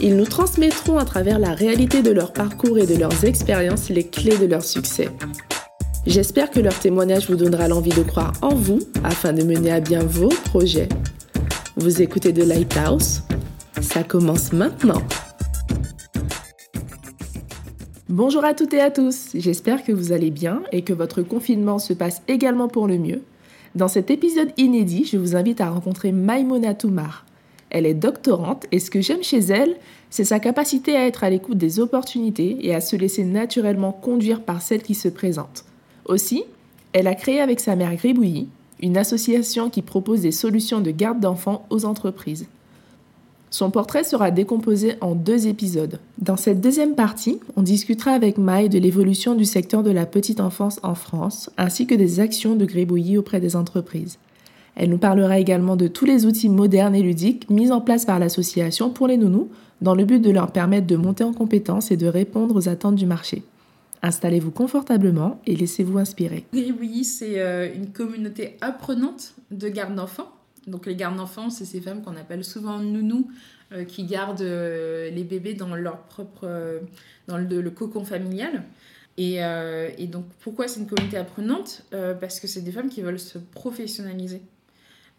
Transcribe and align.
ils 0.00 0.16
nous 0.16 0.24
transmettront 0.24 0.98
à 0.98 1.04
travers 1.04 1.38
la 1.38 1.52
réalité 1.52 2.02
de 2.02 2.10
leur 2.10 2.32
parcours 2.32 2.78
et 2.78 2.86
de 2.86 2.96
leurs 2.96 3.24
expériences 3.24 3.88
les 3.88 4.04
clés 4.04 4.38
de 4.38 4.46
leur 4.46 4.64
succès. 4.64 5.08
J'espère 6.06 6.50
que 6.50 6.60
leur 6.60 6.78
témoignage 6.78 7.28
vous 7.28 7.36
donnera 7.36 7.68
l'envie 7.68 7.90
de 7.90 8.02
croire 8.02 8.32
en 8.42 8.54
vous 8.54 8.80
afin 9.04 9.32
de 9.32 9.42
mener 9.42 9.70
à 9.72 9.80
bien 9.80 10.04
vos 10.04 10.28
projets. 10.28 10.88
Vous 11.76 12.00
écoutez 12.02 12.32
The 12.32 12.46
Lighthouse 12.46 13.22
Ça 13.80 14.04
commence 14.04 14.52
maintenant. 14.52 15.02
Bonjour 18.08 18.44
à 18.44 18.54
toutes 18.54 18.72
et 18.72 18.80
à 18.80 18.90
tous, 18.90 19.28
j'espère 19.34 19.84
que 19.84 19.92
vous 19.92 20.12
allez 20.12 20.30
bien 20.30 20.62
et 20.72 20.82
que 20.82 20.94
votre 20.94 21.22
confinement 21.22 21.78
se 21.78 21.92
passe 21.92 22.22
également 22.26 22.68
pour 22.68 22.86
le 22.86 22.96
mieux. 22.98 23.22
Dans 23.74 23.88
cet 23.88 24.10
épisode 24.10 24.50
inédit, 24.56 25.04
je 25.04 25.18
vous 25.18 25.36
invite 25.36 25.60
à 25.60 25.68
rencontrer 25.68 26.10
Maimona 26.10 26.74
Toumar. 26.74 27.27
Elle 27.70 27.86
est 27.86 27.94
doctorante 27.94 28.66
et 28.72 28.78
ce 28.78 28.90
que 28.90 29.00
j'aime 29.00 29.22
chez 29.22 29.38
elle, 29.38 29.76
c'est 30.10 30.24
sa 30.24 30.40
capacité 30.40 30.96
à 30.96 31.06
être 31.06 31.24
à 31.24 31.30
l'écoute 31.30 31.58
des 31.58 31.80
opportunités 31.80 32.56
et 32.62 32.74
à 32.74 32.80
se 32.80 32.96
laisser 32.96 33.24
naturellement 33.24 33.92
conduire 33.92 34.42
par 34.42 34.62
celles 34.62 34.82
qui 34.82 34.94
se 34.94 35.08
présentent. 35.08 35.64
Aussi, 36.06 36.44
elle 36.92 37.06
a 37.06 37.14
créé 37.14 37.40
avec 37.40 37.60
sa 37.60 37.76
mère 37.76 37.94
Gribouilly 37.94 38.48
une 38.80 38.96
association 38.96 39.70
qui 39.70 39.82
propose 39.82 40.22
des 40.22 40.32
solutions 40.32 40.80
de 40.80 40.90
garde 40.90 41.20
d'enfants 41.20 41.66
aux 41.70 41.84
entreprises. 41.84 42.46
Son 43.50 43.70
portrait 43.70 44.04
sera 44.04 44.30
décomposé 44.30 44.94
en 45.00 45.14
deux 45.14 45.46
épisodes. 45.46 45.98
Dans 46.18 46.36
cette 46.36 46.60
deuxième 46.60 46.94
partie, 46.94 47.40
on 47.56 47.62
discutera 47.62 48.10
avec 48.12 48.36
Maï 48.36 48.68
de 48.68 48.78
l'évolution 48.78 49.34
du 49.34 49.46
secteur 49.46 49.82
de 49.82 49.90
la 49.90 50.04
petite 50.04 50.40
enfance 50.40 50.78
en 50.82 50.94
France, 50.94 51.50
ainsi 51.56 51.86
que 51.86 51.94
des 51.94 52.20
actions 52.20 52.56
de 52.56 52.66
Gribouilly 52.66 53.16
auprès 53.16 53.40
des 53.40 53.56
entreprises. 53.56 54.18
Elle 54.78 54.90
nous 54.90 54.98
parlera 54.98 55.40
également 55.40 55.74
de 55.74 55.88
tous 55.88 56.04
les 56.04 56.24
outils 56.24 56.48
modernes 56.48 56.94
et 56.94 57.02
ludiques 57.02 57.50
mis 57.50 57.72
en 57.72 57.80
place 57.80 58.04
par 58.04 58.20
l'association 58.20 58.90
pour 58.90 59.08
les 59.08 59.16
nounous, 59.16 59.50
dans 59.80 59.96
le 59.96 60.04
but 60.04 60.20
de 60.20 60.30
leur 60.30 60.52
permettre 60.52 60.86
de 60.86 60.94
monter 60.94 61.24
en 61.24 61.32
compétences 61.32 61.90
et 61.90 61.96
de 61.96 62.06
répondre 62.06 62.54
aux 62.54 62.68
attentes 62.68 62.94
du 62.94 63.04
marché. 63.04 63.42
Installez-vous 64.02 64.52
confortablement 64.52 65.40
et 65.46 65.56
laissez-vous 65.56 65.98
inspirer. 65.98 66.44
Oui, 66.52 67.02
c'est 67.02 67.40
euh, 67.40 67.74
une 67.74 67.90
communauté 67.90 68.56
apprenante 68.60 69.34
de 69.50 69.68
garde 69.68 69.96
d'enfants. 69.96 70.30
Donc 70.68 70.86
les 70.86 70.94
gardes 70.94 71.16
d'enfants, 71.16 71.50
c'est 71.50 71.64
ces 71.64 71.80
femmes 71.80 72.02
qu'on 72.02 72.16
appelle 72.16 72.44
souvent 72.44 72.78
nounous, 72.78 73.28
euh, 73.72 73.82
qui 73.82 74.04
gardent 74.04 74.42
euh, 74.42 75.10
les 75.10 75.24
bébés 75.24 75.54
dans 75.54 75.74
leur 75.74 76.02
propre, 76.02 76.46
dans 77.26 77.36
le, 77.36 77.70
cocon 77.70 78.04
familial. 78.04 78.62
Et 79.16 79.40
donc 80.06 80.26
pourquoi 80.38 80.68
c'est 80.68 80.78
une 80.78 80.86
communauté 80.86 81.16
apprenante? 81.16 81.82
Parce 82.20 82.38
que 82.38 82.46
c'est 82.46 82.60
des 82.60 82.70
femmes 82.70 82.88
qui 82.88 83.02
veulent 83.02 83.18
se 83.18 83.38
professionnaliser. 83.38 84.40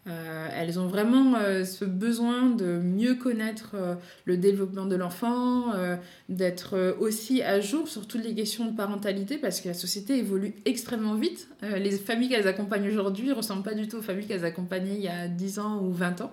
Euh, 0.06 0.48
elles 0.56 0.78
ont 0.78 0.86
vraiment 0.86 1.34
euh, 1.36 1.64
ce 1.64 1.84
besoin 1.84 2.48
de 2.48 2.78
mieux 2.78 3.16
connaître 3.16 3.72
euh, 3.74 3.94
le 4.24 4.38
développement 4.38 4.86
de 4.86 4.96
l'enfant, 4.96 5.72
d'être 6.28 6.96
aussi 6.98 7.42
à 7.42 7.60
jour 7.60 7.88
sur 7.88 8.06
toutes 8.06 8.24
les 8.24 8.34
questions 8.34 8.70
de 8.70 8.76
parentalité 8.76 9.36
parce 9.36 9.60
que 9.60 9.68
la 9.68 9.74
société 9.74 10.18
évolue 10.18 10.54
extrêmement 10.64 11.14
vite. 11.14 11.48
les 11.62 11.90
familles 11.92 12.28
qu'elles 12.28 12.48
accompagnent 12.48 12.88
aujourd'hui 12.88 13.28
ne 13.28 13.34
ressemblent 13.34 13.62
pas 13.62 13.74
du 13.74 13.88
tout 13.88 13.98
aux 13.98 14.02
familles 14.02 14.26
qu'elles 14.26 14.44
accompagnaient 14.44 14.94
il 14.94 15.02
y 15.02 15.08
a 15.08 15.28
10 15.28 15.58
ans 15.58 15.80
ou 15.82 15.92
20 15.92 16.20
ans. 16.22 16.32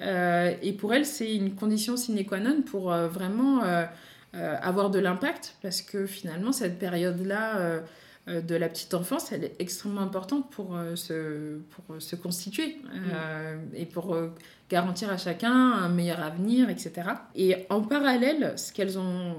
et 0.00 0.72
pour 0.72 0.94
elles, 0.94 1.06
c'est 1.06 1.34
une 1.34 1.54
condition 1.54 1.96
sine 1.96 2.24
qua 2.24 2.40
non 2.40 2.62
pour 2.62 2.90
vraiment 2.90 3.62
avoir 4.32 4.90
de 4.90 4.98
l'impact 4.98 5.56
parce 5.62 5.82
que 5.82 6.06
finalement, 6.06 6.52
cette 6.52 6.78
période-là 6.78 7.82
de 8.28 8.54
la 8.56 8.68
petite 8.68 8.92
enfance, 8.94 9.32
elle 9.32 9.44
est 9.44 9.54
extrêmement 9.58 10.02
importante 10.02 10.50
pour, 10.50 10.76
euh, 10.76 10.96
se, 10.96 11.58
pour 11.70 11.94
euh, 11.94 12.00
se 12.00 12.14
constituer 12.14 12.76
et 13.74 13.86
pour 13.86 14.16
garantir 14.68 15.10
à 15.10 15.16
chacun 15.16 15.52
un 15.52 15.88
meilleur 15.88 16.20
avenir, 16.20 16.68
etc. 16.68 16.92
Et 17.34 17.66
en 17.70 17.80
parallèle, 17.80 18.52
ce 18.56 18.72
qu'elles 18.72 18.98
ont 18.98 19.34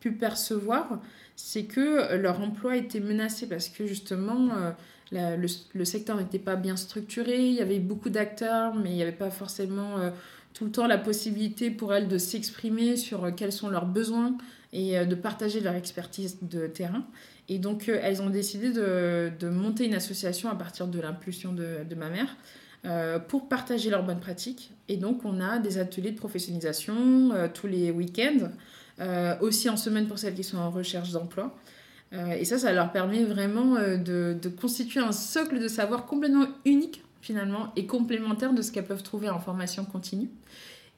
pu 0.00 0.12
percevoir, 0.12 1.00
c'est 1.36 1.64
que 1.64 2.14
leur 2.16 2.40
emploi 2.40 2.76
était 2.76 3.00
menacé 3.00 3.46
parce 3.46 3.68
que 3.68 3.86
justement, 3.86 4.48
le, 5.12 5.46
le, 5.74 5.84
secteur 5.84 6.16
n'était 6.16 6.38
pas 6.38 6.56
bien 6.56 6.76
structuré, 6.76 7.46
il 7.46 7.54
y 7.54 7.60
avait 7.60 7.78
beaucoup 7.78 8.10
d'acteurs, 8.10 8.74
mais 8.74 8.90
il 8.90 8.96
n'y 8.96 9.02
avait 9.02 9.12
pas 9.12 9.30
forcément 9.30 9.96
tout 10.54 10.64
le 10.64 10.70
temps 10.70 10.86
la 10.86 10.98
possibilité 10.98 11.70
pour 11.70 11.92
elles 11.92 12.08
de 12.08 12.18
s'exprimer 12.18 12.96
sur 12.96 13.34
quels 13.34 13.52
sont 13.52 13.68
leurs 13.68 13.86
besoins 13.86 14.36
et 14.72 15.04
de 15.04 15.14
partager 15.14 15.60
leur 15.60 15.74
expertise 15.74 16.38
de 16.42 16.66
terrain. 16.66 17.04
Et 17.48 17.58
donc, 17.58 17.88
euh, 17.88 17.98
elles 18.02 18.22
ont 18.22 18.30
décidé 18.30 18.72
de, 18.72 19.30
de, 19.38 19.48
monter 19.48 19.86
une 19.86 19.94
association 19.94 20.48
à 20.48 20.54
partir 20.54 20.86
de 20.86 21.00
l'impulsion 21.00 21.52
de, 21.52 21.84
de, 21.88 21.94
ma 21.94 22.08
mère 22.08 22.36
euh, 22.86 23.18
pour 23.18 23.48
partager 23.48 23.90
leurs 23.90 24.02
bonnes 24.02 24.20
pratiques. 24.20 24.70
Et 24.88 24.96
donc, 24.96 25.24
on 25.24 25.40
a 25.40 25.58
des 25.58 25.78
ateliers 25.78 26.12
de 26.12 26.18
professionnalisation 26.18 27.32
euh, 27.32 27.48
tous 27.52 27.66
les 27.66 27.90
week-ends, 27.90 28.50
aussi 29.40 29.68
en 29.68 29.76
semaine 29.76 30.06
pour 30.06 30.20
celles 30.20 30.34
qui 30.34 30.44
sont 30.44 30.58
en 30.58 30.70
recherche 30.70 31.10
d'emploi. 31.10 31.52
et 32.12 32.44
ça, 32.44 32.58
ça 32.58 32.72
leur 32.72 32.92
permet 32.92 33.24
vraiment 33.24 33.74
de, 33.74 34.36
de, 34.40 34.48
constituer 34.48 35.00
un 35.00 35.10
socle 35.10 35.58
de 35.58 35.66
savoir 35.66 36.06
complètement 36.06 36.46
unique, 36.64 37.02
finalement, 37.20 37.72
et 37.74 37.86
complémentaire 37.86 38.52
de 38.52 38.62
ce 38.62 38.70
qu'elles 38.70 38.84
peuvent 38.84 39.02
trouver 39.02 39.28
en 39.28 39.40
formation 39.40 39.84
continue. 39.84 40.28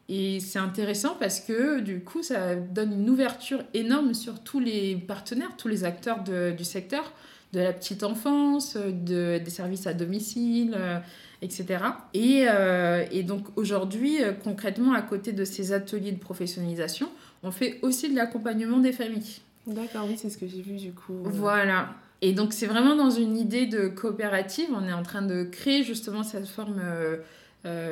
Et 0.08 0.38
c'est 0.40 0.58
intéressant 0.58 1.16
parce 1.18 1.40
que 1.40 1.80
du 1.80 2.00
coup, 2.00 2.22
ça 2.22 2.54
donne 2.54 2.92
une 2.92 3.10
ouverture 3.10 3.62
énorme 3.74 4.14
sur 4.14 4.40
tous 4.40 4.60
les 4.60 4.96
partenaires, 4.96 5.56
tous 5.56 5.68
les 5.68 5.84
acteurs 5.84 6.22
du 6.22 6.64
secteur, 6.64 7.12
de 7.52 7.60
la 7.60 7.72
petite 7.72 8.02
enfance, 8.02 8.76
de, 8.76 9.38
des 9.38 9.50
services 9.50 9.86
à 9.86 9.94
domicile, 9.94 10.74
euh, 10.76 10.98
etc. 11.42 11.84
Et, 12.14 12.44
euh, 12.48 13.04
et 13.10 13.22
donc 13.22 13.46
aujourd'hui, 13.56 14.22
euh, 14.22 14.32
concrètement, 14.32 14.92
à 14.92 15.02
côté 15.02 15.32
de 15.32 15.44
ces 15.44 15.72
ateliers 15.72 16.12
de 16.12 16.18
professionnalisation, 16.18 17.08
on 17.42 17.50
fait 17.50 17.78
aussi 17.82 18.10
de 18.10 18.16
l'accompagnement 18.16 18.78
des 18.78 18.92
familles. 18.92 19.40
D'accord, 19.66 20.06
oui, 20.08 20.16
c'est 20.16 20.30
ce 20.30 20.38
que 20.38 20.46
j'ai 20.46 20.62
vu 20.62 20.76
du 20.76 20.92
coup. 20.92 21.18
Voilà. 21.24 21.94
Et 22.22 22.32
donc 22.32 22.52
c'est 22.52 22.66
vraiment 22.66 22.96
dans 22.96 23.10
une 23.10 23.36
idée 23.36 23.66
de 23.66 23.88
coopérative, 23.88 24.68
on 24.74 24.86
est 24.88 24.92
en 24.92 25.02
train 25.02 25.22
de 25.22 25.44
créer 25.44 25.82
justement 25.82 26.22
cette 26.22 26.46
forme 26.46 26.80
euh, 26.82 27.18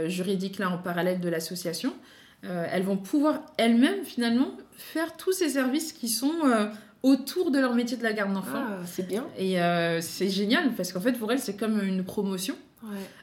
juridiques 0.06 0.58
là 0.58 0.70
en 0.70 0.78
parallèle 0.78 1.20
de 1.20 1.28
l'association, 1.28 1.92
euh, 2.46 2.66
elles 2.70 2.82
vont 2.82 2.96
pouvoir 2.96 3.40
elles-mêmes 3.56 4.04
finalement 4.04 4.50
faire 4.76 5.16
tous 5.16 5.32
ces 5.32 5.50
services 5.50 5.92
qui 5.92 6.08
sont 6.08 6.32
euh, 6.44 6.66
autour 7.02 7.50
de 7.50 7.58
leur 7.58 7.74
métier 7.74 7.96
de 7.96 8.02
la 8.02 8.12
garde 8.12 8.34
d'enfants. 8.34 8.64
Ah, 8.66 8.80
c'est 8.84 9.06
bien. 9.06 9.26
Et 9.38 9.56
c'est 10.00 10.28
génial 10.28 10.72
parce 10.76 10.92
qu'en 10.92 11.00
fait 11.00 11.12
pour 11.12 11.30
elles 11.32 11.38
c'est 11.38 11.56
comme 11.56 11.82
une 11.82 12.04
promotion. 12.04 12.54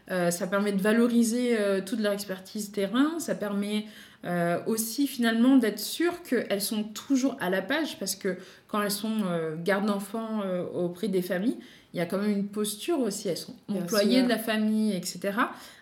ça 0.10 0.48
permet 0.48 0.72
de 0.72 0.82
valoriser 0.82 1.58
toute 1.86 2.00
leur 2.00 2.14
expertise 2.14 2.72
terrain, 2.72 3.20
ça 3.20 3.36
permet 3.36 3.86
aussi 4.68 5.08
finalement 5.08 5.58
d'être 5.58 5.80
sûr 5.80 6.22
qu'elles 6.24 6.62
sont 6.62 6.84
toujours 6.84 7.38
à 7.40 7.50
la 7.50 7.62
page 7.62 7.98
parce 7.98 8.16
que 8.16 8.38
quand 8.68 8.82
elles 8.82 8.92
sont 8.92 9.18
garde 9.64 9.86
d'enfants 9.86 10.42
auprès 10.76 11.08
des 11.08 11.24
familles, 11.24 11.58
il 11.94 11.98
y 11.98 12.00
a 12.00 12.06
quand 12.06 12.18
même 12.18 12.32
une 12.32 12.48
posture 12.48 13.00
aussi, 13.00 13.28
elles 13.28 13.38
sont 13.38 13.56
employées 13.68 14.24
de 14.24 14.30
la 14.30 14.38
famille, 14.38 14.96
etc. 14.96 15.34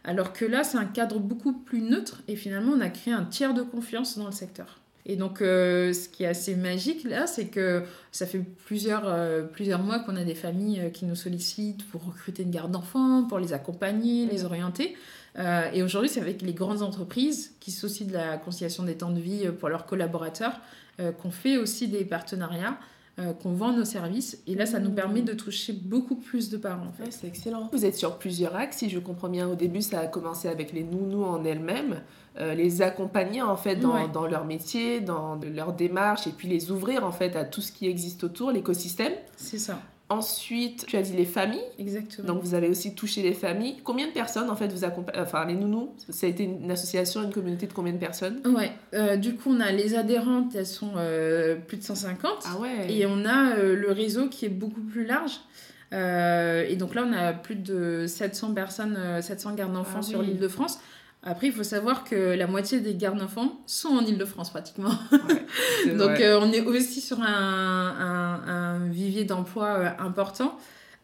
Alors 0.04 0.34
que 0.34 0.46
là, 0.46 0.64
c'est 0.64 0.78
un 0.78 0.86
cadre 0.86 1.20
beaucoup 1.20 1.54
plus 1.54 1.82
neutre 1.82 2.24
et 2.28 2.36
finalement, 2.36 2.74
on 2.76 2.82
a 2.82 2.90
créé 2.90 3.14
un 3.14 3.26
tiers 3.26 3.54
de 3.54 3.62
confiance 3.62 4.18
dans 4.18 4.26
le 4.26 4.32
secteur. 4.32 4.80
Et 5.06 5.16
donc, 5.16 5.42
euh, 5.42 5.94
ce 5.94 6.10
qui 6.10 6.24
est 6.24 6.28
assez 6.28 6.56
magique 6.56 7.04
là, 7.04 7.26
c'est 7.26 7.48
que 7.48 7.84
ça 8.12 8.26
fait 8.26 8.40
plusieurs, 8.66 9.04
euh, 9.08 9.42
plusieurs 9.44 9.82
mois 9.82 10.00
qu'on 10.00 10.16
a 10.16 10.24
des 10.24 10.36
familles 10.36 10.82
euh, 10.82 10.90
qui 10.90 11.06
nous 11.06 11.16
sollicitent 11.16 11.88
pour 11.90 12.06
recruter 12.06 12.44
une 12.44 12.52
garde 12.52 12.72
d'enfants, 12.72 13.24
pour 13.24 13.40
les 13.40 13.54
accompagner, 13.54 14.28
les 14.28 14.46
orienter. 14.46 14.96
et 15.74 15.84
aujourd'hui, 15.84 16.10
c'est 16.10 16.20
avec 16.20 16.42
les 16.42 16.54
grandes 16.54 16.82
entreprises 16.82 17.54
qui 17.60 17.72
soucient 17.72 18.08
de 18.08 18.14
la 18.14 18.38
conciliation 18.38 18.84
des 18.84 18.96
temps 18.96 19.12
de 19.12 19.22
vie 19.22 19.48
pour 19.58 19.70
leurs 19.70 19.86
collaborateurs 19.86 20.60
qu'on 21.22 21.32
fait 21.32 21.58
aussi 21.58 21.88
des 21.88 22.04
partenariats 22.04 22.78
euh, 23.18 23.34
qu'on 23.34 23.54
vend 23.54 23.74
nos 23.74 23.86
services. 23.86 24.42
Et 24.48 24.56
là, 24.56 24.66
ça 24.66 24.80
nous 24.80 24.92
permet 24.92 25.22
de 25.22 25.34
toucher 25.34 25.74
beaucoup 25.74 26.16
plus 26.16 26.50
de 26.50 26.58
parents. 26.58 26.88
En 26.88 26.92
fait. 26.92 27.12
c'est 27.12 27.28
excellent. 27.28 27.70
Vous 27.72 27.86
êtes 27.86 27.96
sur 27.96 28.18
plusieurs 28.18 28.56
axes, 28.56 28.78
si 28.78 28.90
je 28.90 29.00
comprends 29.00 29.30
bien. 29.30 29.48
Au 29.48 29.56
début, 29.56 29.82
ça 29.82 30.00
a 30.00 30.08
commencé 30.08 30.48
avec 30.48 30.72
les 30.72 30.84
nounous 30.84 31.24
en 31.24 31.44
elles-mêmes. 31.44 32.02
Euh, 32.40 32.54
les 32.54 32.82
accompagner 32.82 33.42
en 33.42 33.58
fait 33.58 33.76
dans, 33.76 34.08
dans, 34.08 34.26
leur 34.26 34.46
métier, 34.46 35.02
dans 35.02 35.38
leur 35.54 35.74
démarche 35.74 36.26
et 36.26 36.32
puis 36.32 36.48
les 36.48 36.72
ouvrir 36.72 37.04
en 37.04 37.12
fait 37.12 37.36
à 37.36 37.44
tout 37.44 37.60
ce 37.60 37.74
qui 37.74 37.86
existe 37.88 38.24
autour, 38.24 38.52
l'écosystème. 38.52 39.12
C'est 39.36 39.58
ça. 39.58 39.82
Ensuite, 40.12 40.88
tu 40.88 40.98
as 40.98 41.04
dit 41.04 41.14
les 41.14 41.26
familles. 41.26 41.62
Exactement. 41.78 42.28
Donc, 42.34 42.42
vous 42.42 42.56
avez 42.56 42.68
aussi 42.68 42.96
touché 42.96 43.22
les 43.22 43.34
familles. 43.34 43.78
Combien 43.84 44.08
de 44.08 44.12
personnes, 44.12 44.50
en 44.50 44.56
fait, 44.56 44.68
vous 44.74 44.84
accompagnez 44.84 45.20
Enfin, 45.22 45.46
les 45.46 45.54
nounous, 45.54 45.94
ça 46.10 46.26
a 46.26 46.30
été 46.30 46.46
une 46.46 46.72
association, 46.72 47.22
une 47.22 47.32
communauté 47.32 47.68
de 47.68 47.74
combien 47.74 47.94
de 47.94 48.00
personnes? 48.00 48.42
Ouais. 48.46 48.72
Euh, 48.96 49.18
du 49.18 49.36
coup, 49.36 49.52
on 49.52 49.60
a 49.60 49.72
les 49.72 49.94
adhérentes, 49.94 50.56
elles 50.56 50.66
sont 50.66 50.94
euh, 50.96 51.58
plus 51.58 51.78
de 51.78 51.84
150. 51.84 52.32
Ah 52.46 52.58
ouais 52.60 52.92
Et 52.92 53.06
on 53.06 53.24
a 53.24 53.52
euh, 53.58 53.76
le 53.76 53.92
réseau 53.92 54.30
qui 54.30 54.46
est 54.46 54.50
beaucoup 54.50 54.82
plus 54.82 55.06
large. 55.06 55.42
Euh, 55.94 56.66
et 56.68 56.76
donc 56.76 56.96
là, 56.96 57.06
on 57.08 57.14
a 57.14 57.34
plus 57.34 57.56
de 57.56 58.06
700 58.08 58.54
personnes, 58.54 58.96
euh, 58.98 59.22
700 59.22 59.56
gardes 59.56 59.74
d'enfants 59.74 60.00
Ah 60.00 60.04
sur 60.04 60.20
oui. 60.20 60.28
l'île 60.28 60.40
de 60.40 60.48
France. 60.48 60.80
Après, 61.22 61.48
il 61.48 61.54
faut 61.54 61.64
savoir 61.64 62.06
que 62.06 62.16
la 62.16 62.48
moitié 62.48 62.80
des 62.80 62.96
gardes 62.96 63.20
d'enfants 63.20 63.60
sont 63.66 63.90
en 63.90 64.02
île 64.06 64.18
de 64.18 64.24
France 64.26 64.50
pratiquement. 64.52 64.92
Ouais, 65.12 65.94
Donc 65.98 66.20
euh, 66.22 66.40
on 66.42 66.52
est 66.54 66.62
aussi 66.62 67.02
sur 67.02 67.22
un, 67.22 67.26
un- 67.26 68.48
un 68.48 68.88
vivier 68.88 69.26
d'emploi 69.26 69.68
euh, 69.68 69.90
important 70.00 70.58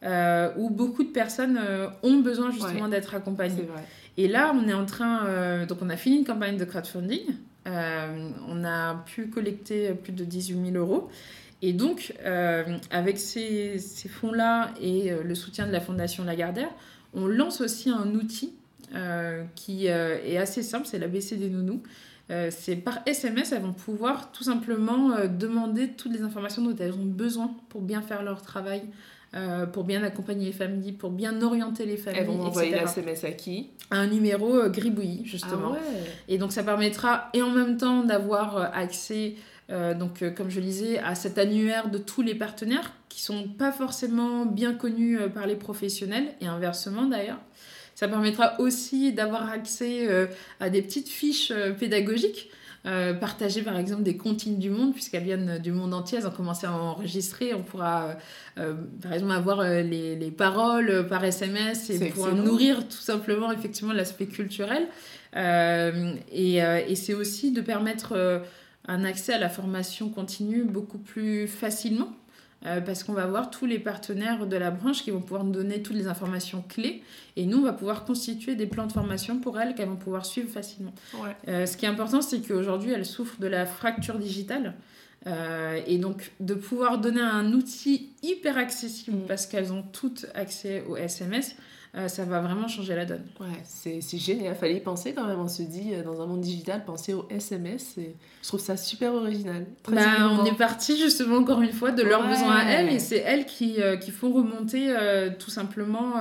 euh, 0.04 0.52
où 0.58 0.70
beaucoup 0.70 1.04
de 1.04 1.10
personnes 1.10 1.60
ont 2.04 2.20
besoin 2.20 2.50
justement 2.52 2.88
d'être 2.88 3.14
accompagnées. 3.16 3.64
Et 4.18 4.28
là, 4.30 4.54
on 4.56 4.68
est 4.70 4.74
en 4.74 4.86
train, 4.86 5.66
donc 5.66 5.80
on 5.82 5.90
a 5.90 5.98
fini 5.98 6.18
une 6.20 6.26
campagne 6.26 6.56
de 6.58 6.64
crowdfunding, 6.66 7.22
on 7.66 8.64
a 8.64 9.04
pu 9.06 9.28
collecter 9.28 9.94
plus 9.94 10.14
de 10.14 10.24
18 10.24 10.72
000 10.72 10.78
euros. 10.78 11.10
Et 11.62 11.74
donc, 11.74 12.14
avec 12.92 13.18
ces, 13.18 13.78
ces 13.80 14.08
fonds-là 14.08 14.70
et 14.82 15.12
le 15.22 15.36
soutien 15.36 15.68
de 15.68 15.72
la 15.74 15.82
Fondation 15.82 16.24
Lagardère, 16.24 16.70
on 17.14 17.28
lance 17.28 17.60
aussi 17.60 17.90
un 17.90 18.14
outil 18.16 18.54
qui 19.56 19.90
euh, 19.90 20.18
est 20.26 20.38
assez 20.38 20.64
simple, 20.64 20.86
c'est 20.86 21.00
l'ABC 21.00 21.38
des 21.38 21.50
nounous. 21.50 21.82
Euh, 22.32 22.50
c'est 22.50 22.76
par 22.76 23.00
SMS, 23.06 23.52
elles 23.52 23.62
vont 23.62 23.74
pouvoir 23.74 24.32
tout 24.32 24.44
simplement 24.44 25.12
euh, 25.12 25.28
demander 25.28 25.90
toutes 25.90 26.12
les 26.12 26.24
informations 26.24 26.64
dont 26.64 26.76
elles 26.80 26.94
ont 26.94 27.06
besoin 27.06 27.56
pour 27.70 27.82
bien 27.82 28.02
faire 28.02 28.24
leur 28.24 28.42
travail, 28.42 28.82
euh, 29.36 29.68
pour 29.68 29.84
bien 29.84 30.02
accompagner 30.02 30.48
les 30.48 30.52
familles, 30.52 30.94
pour 30.94 31.12
bien 31.12 31.40
orienter 31.44 31.86
les 31.86 31.98
familles, 31.98 32.22
Elles 32.22 32.28
vont 32.28 32.42
envoyer 32.42 32.70
etc. 32.70 32.84
la 32.84 32.92
SMS 32.92 33.24
à 33.26 33.32
qui? 33.32 33.70
À 33.92 33.98
un 33.98 34.08
numéro 34.08 34.56
euh, 34.56 34.70
gribouillis, 34.70 35.24
justement. 35.26 35.74
Ah 35.74 35.74
ouais 35.74 36.12
Et 36.28 36.40
donc 36.40 36.52
ça 36.52 36.64
permettra, 36.64 37.30
et 37.34 37.44
en 37.44 37.52
même 37.52 37.78
temps, 37.78 38.04
d'avoir 38.04 38.58
euh, 38.58 38.66
accès, 38.74 39.36
euh, 39.70 39.94
donc, 39.94 40.24
euh, 40.24 40.32
comme 40.32 40.50
je 40.50 40.60
le 40.60 40.66
disais, 40.66 40.98
à 41.00 41.14
cet 41.14 41.38
annuaire 41.38 41.90
de 41.90 42.00
tous 42.00 42.24
les 42.24 42.34
partenaires 42.34 42.92
qui 43.10 43.22
sont 43.22 43.48
pas 43.48 43.72
forcément 43.72 44.46
bien 44.46 44.74
connus 44.74 45.20
euh, 45.20 45.28
par 45.28 45.46
les 45.46 45.56
professionnels, 45.56 46.28
et 46.42 46.48
inversement 46.48 47.06
d'ailleurs. 47.06 47.40
Ça 47.96 48.08
permettra 48.08 48.60
aussi 48.60 49.14
d'avoir 49.14 49.50
accès 49.50 50.08
euh, 50.08 50.28
à 50.60 50.70
des 50.70 50.82
petites 50.82 51.10
fiches 51.10 51.52
euh, 51.52 51.72
pédagogiques. 51.72 52.50
euh, 52.86 53.14
partager 53.16 53.64
par 53.64 53.78
exemple 53.80 54.04
des 54.04 54.16
comptines 54.16 54.60
du 54.60 54.70
monde 54.70 54.94
puisqu'elles 54.94 55.24
viennent 55.24 55.58
du 55.58 55.72
monde 55.72 55.92
entier, 55.94 56.20
elles 56.20 56.28
ont 56.28 56.32
commencé 56.32 56.68
à 56.68 56.72
enregistrer, 56.74 57.54
on 57.56 57.64
pourra 57.64 58.06
euh, 58.06 58.14
euh, 58.60 58.74
par 59.02 59.14
exemple 59.14 59.32
avoir 59.34 59.60
euh, 59.62 59.82
les, 59.82 60.16
les 60.16 60.30
paroles 60.30 60.90
euh, 60.92 61.04
par 61.04 61.24
SMS 61.24 61.90
et 61.90 61.96
excellent. 62.04 62.36
nourrir 62.36 62.88
tout 62.88 62.98
simplement 63.12 63.52
effectivement 63.52 63.92
l'aspect 63.94 64.28
culturel. 64.28 64.88
Euh, 65.36 66.14
et 66.32 66.64
euh, 66.64 66.80
et 66.88 66.96
c'est 66.96 67.14
aussi 67.16 67.52
de 67.52 67.62
permettre 67.62 68.14
euh, 68.16 68.40
un 68.88 69.04
accès 69.04 69.34
à 69.34 69.40
la 69.40 69.50
formation 69.50 70.10
continue 70.10 70.64
beaucoup 70.64 71.00
plus 71.00 71.48
facilement. 71.48 72.12
Euh, 72.66 72.82
parce 72.82 73.04
qu'on 73.04 73.14
va 73.14 73.24
avoir 73.24 73.50
tous 73.50 73.66
les 73.66 73.80
partenaires 73.80 74.48
de 74.48 74.58
la 74.58 74.72
branche 74.72 75.04
qui 75.04 75.12
vont 75.12 75.22
pouvoir 75.22 75.44
nous 75.44 75.52
donner 75.52 75.82
toutes 75.82 75.96
les 75.96 76.08
informations 76.08 76.64
clés 76.68 77.04
et 77.36 77.46
nous 77.46 77.58
on 77.60 77.64
va 77.64 77.74
pouvoir 77.74 78.06
constituer 78.06 78.56
des 78.56 78.66
plans 78.66 78.88
de 78.88 78.92
formation 78.92 79.40
pour 79.40 79.60
elles 79.60 79.76
qu'elles 79.76 79.90
vont 79.90 79.96
pouvoir 79.96 80.26
suivre 80.26 80.50
facilement. 80.50 80.94
Ouais. 81.16 81.36
Euh, 81.48 81.66
ce 81.66 81.78
qui 81.78 81.86
est 81.86 81.90
important, 81.90 82.22
c'est 82.22 82.46
qu'aujourd'hui, 82.46 82.92
elles 82.92 83.06
souffrent 83.06 83.40
de 83.40 83.48
la 83.48 83.66
fracture 83.66 84.18
digitale. 84.18 84.74
Euh, 85.28 85.82
et 85.88 85.98
donc, 85.98 86.32
de 86.40 86.54
pouvoir 86.54 87.00
donner 87.00 87.22
un 87.22 87.52
outil 87.54 88.10
hyper 88.22 88.60
accessible 88.60 89.18
Mm. 89.18 89.28
parce 89.28 89.48
qu'elles 89.48 89.74
ont 89.74 89.82
toutes 89.82 90.28
accès 90.36 90.84
au 90.88 90.98
SMS, 90.98 91.56
euh, 91.98 92.08
ça 92.10 92.26
va 92.26 92.42
vraiment 92.42 92.68
changer 92.68 92.94
la 92.94 93.06
donne. 93.06 93.24
Ouais, 93.40 93.48
c'est 93.64 94.02
génial. 94.18 94.54
Il 94.54 94.60
fallait 94.60 94.76
y 94.76 94.80
penser 94.82 95.14
quand 95.14 95.26
même. 95.26 95.40
On 95.40 95.48
se 95.48 95.64
dit, 95.64 95.92
euh, 95.94 96.04
dans 96.04 96.22
un 96.22 96.26
monde 96.26 96.42
digital, 96.42 96.84
penser 96.84 97.14
au 97.14 97.26
SMS. 97.30 97.98
et 97.98 98.16
Je 98.44 98.48
trouve 98.48 98.60
ça 98.60 98.76
super 98.78 99.14
original. 99.14 99.66
Très 99.82 99.96
Bah, 99.96 100.30
on 100.40 100.44
est 100.46 100.58
parti 100.58 100.98
justement 100.98 101.38
encore 101.38 101.62
une 101.62 101.72
fois 101.72 101.92
de 101.92 102.04
leurs 102.04 102.22
Ouais. 102.22 102.30
besoins 102.32 102.56
à 102.58 102.64
elles 102.66 102.90
et 102.94 103.00
c'est 103.00 103.20
elles 103.26 103.46
qui, 103.46 103.82
euh, 103.82 103.96
qui 103.98 104.12
font 104.12 104.32
remonter 104.34 104.88
euh, 104.90 105.30
tout 105.40 105.50
simplement 105.52 106.16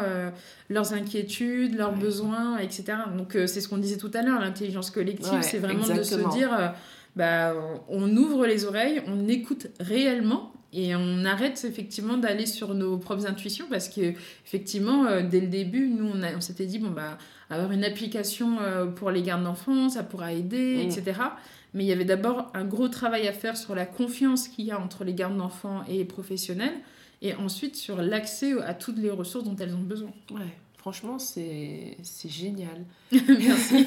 leurs 0.70 0.92
inquiétudes, 0.94 1.76
leurs 1.76 1.92
Ouais. 1.92 1.98
besoins, 1.98 2.58
etc. 2.58 2.84
Donc 3.16 3.32
c'est 3.46 3.60
ce 3.60 3.68
qu'on 3.68 3.78
disait 3.78 3.98
tout 3.98 4.10
à 4.14 4.22
l'heure, 4.22 4.40
l'intelligence 4.40 4.90
collective, 4.90 5.32
Ouais, 5.34 5.42
c'est 5.42 5.58
vraiment 5.58 5.84
exactement. 5.86 6.28
de 6.28 6.32
se 6.32 6.38
dire, 6.38 6.74
bah, 7.16 7.52
on 7.88 8.16
ouvre 8.16 8.46
les 8.46 8.64
oreilles, 8.64 9.02
on 9.06 9.28
écoute 9.28 9.66
réellement 9.80 10.52
et 10.76 10.94
on 10.96 11.24
arrête 11.24 11.64
effectivement 11.64 12.16
d'aller 12.16 12.46
sur 12.46 12.74
nos 12.74 12.98
propres 12.98 13.26
intuitions 13.26 13.66
parce 13.70 13.88
que 13.88 14.12
effectivement 14.44 15.06
euh, 15.06 15.22
dès 15.22 15.40
le 15.40 15.46
début 15.46 15.88
nous 15.88 16.10
on, 16.12 16.22
a- 16.22 16.34
on 16.36 16.40
s'était 16.40 16.66
dit 16.66 16.78
bon 16.78 16.90
bah 16.90 17.16
avoir 17.48 17.70
une 17.72 17.84
application 17.84 18.58
euh, 18.60 18.86
pour 18.86 19.10
les 19.10 19.22
gardes 19.22 19.44
d'enfants 19.44 19.88
ça 19.88 20.02
pourra 20.02 20.32
aider 20.32 20.76
Mm. 20.84 20.90
etc 20.90 21.12
mais 21.74 21.84
il 21.84 21.86
y 21.86 21.92
avait 21.92 22.04
d'abord 22.04 22.50
un 22.54 22.64
gros 22.64 22.88
travail 22.88 23.26
à 23.28 23.32
faire 23.32 23.56
sur 23.56 23.74
la 23.74 23.86
confiance 23.86 24.48
qu'il 24.48 24.64
y 24.66 24.70
a 24.72 24.80
entre 24.80 25.04
les 25.04 25.14
gardes 25.14 25.36
d'enfants 25.36 25.82
et 25.88 25.98
les 25.98 26.04
professionnels 26.04 26.74
et 27.22 27.34
ensuite 27.34 27.76
sur 27.76 28.02
l'accès 28.02 28.52
à 28.62 28.74
toutes 28.74 28.98
les 28.98 29.10
ressources 29.10 29.44
dont 29.44 29.56
elles 29.56 29.74
ont 29.74 29.82
besoin. 29.82 30.10
Ouais, 30.30 30.40
franchement, 30.84 31.18
c'est 31.18 31.96
génial. 32.26 32.84
merci 33.10 33.86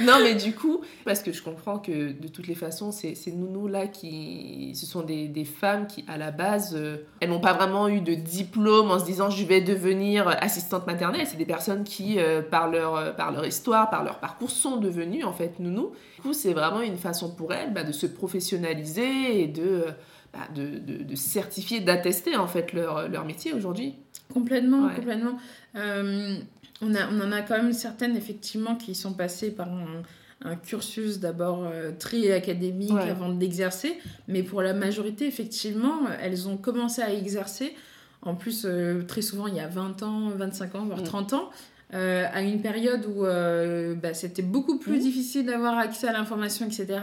non, 0.00 0.14
mais 0.22 0.34
du 0.34 0.54
coup, 0.54 0.80
parce 1.04 1.22
que 1.22 1.30
je 1.30 1.42
comprends 1.42 1.78
que 1.78 2.12
de 2.12 2.28
toutes 2.28 2.46
les 2.46 2.54
façons, 2.54 2.90
ces, 2.90 3.14
ces 3.14 3.32
nounous-là, 3.32 3.86
qui, 3.86 4.72
ce 4.74 4.86
sont 4.86 5.02
des, 5.02 5.28
des 5.28 5.44
femmes 5.44 5.86
qui, 5.86 6.06
à 6.08 6.16
la 6.16 6.30
base, 6.30 6.74
euh, 6.74 7.04
elles 7.20 7.28
n'ont 7.28 7.38
pas 7.38 7.52
vraiment 7.52 7.86
eu 7.86 8.00
de 8.00 8.14
diplôme 8.14 8.90
en 8.90 8.98
se 8.98 9.04
disant 9.04 9.28
je 9.28 9.44
vais 9.44 9.60
devenir 9.60 10.26
assistante 10.40 10.86
maternelle. 10.86 11.26
C'est 11.26 11.36
des 11.36 11.44
personnes 11.44 11.84
qui, 11.84 12.18
euh, 12.18 12.40
par, 12.40 12.70
leur, 12.70 12.96
euh, 12.96 13.12
par 13.12 13.30
leur 13.30 13.44
histoire, 13.44 13.90
par 13.90 14.02
leur 14.02 14.18
parcours, 14.18 14.50
sont 14.50 14.78
devenues 14.78 15.22
en 15.22 15.34
fait 15.34 15.60
nounous. 15.60 15.92
Du 16.14 16.22
coup, 16.22 16.32
c'est 16.32 16.54
vraiment 16.54 16.80
une 16.80 16.96
façon 16.96 17.34
pour 17.34 17.52
elles 17.52 17.74
bah, 17.74 17.84
de 17.84 17.92
se 17.92 18.06
professionnaliser 18.06 19.42
et 19.42 19.48
de, 19.48 19.84
bah, 20.32 20.48
de, 20.54 20.78
de, 20.78 21.02
de 21.04 21.14
certifier, 21.14 21.80
d'attester 21.80 22.36
en 22.36 22.46
fait 22.46 22.72
leur, 22.72 23.06
leur 23.06 23.26
métier 23.26 23.52
aujourd'hui. 23.52 23.96
Complètement, 24.40 24.86
Ouais. 24.86 24.94
complètement. 24.94 25.36
Euh, 25.76 26.36
on, 26.82 26.94
a, 26.94 27.08
on 27.10 27.20
en 27.26 27.32
a 27.32 27.40
quand 27.42 27.56
même 27.56 27.72
certaines, 27.72 28.16
effectivement, 28.16 28.74
qui 28.76 28.94
sont 28.94 29.14
passées 29.14 29.50
par 29.50 29.68
un, 29.68 30.02
un 30.42 30.56
cursus 30.56 31.18
d'abord 31.20 31.64
euh, 31.64 31.92
très 31.98 32.30
académique 32.32 32.92
Ouais. 32.92 33.10
avant 33.10 33.30
d'exercer, 33.30 33.98
mais 34.28 34.42
pour 34.42 34.60
la 34.62 34.74
majorité, 34.74 35.26
effectivement, 35.26 36.00
elles 36.22 36.48
ont 36.48 36.58
commencé 36.58 37.00
à 37.00 37.12
exercer, 37.12 37.74
en 38.22 38.34
plus, 38.34 38.64
euh, 38.66 39.02
très 39.06 39.22
souvent, 39.22 39.46
il 39.46 39.54
y 39.54 39.60
a 39.60 39.68
20 39.68 40.02
ans, 40.02 40.28
25 40.36 40.74
ans, 40.74 40.84
voire 40.84 41.00
Mm. 41.00 41.04
30 41.04 41.32
ans, 41.32 41.50
euh, 41.94 42.24
à 42.32 42.42
une 42.42 42.60
période 42.60 43.06
où 43.06 43.22
bah, 44.02 44.12
c'était 44.12 44.42
beaucoup 44.42 44.78
plus 44.78 44.96
Mm. 44.98 45.00
difficile 45.08 45.46
d'avoir 45.46 45.78
accès 45.78 46.08
à 46.08 46.12
l'information, 46.12 46.66
etc. 46.66 46.98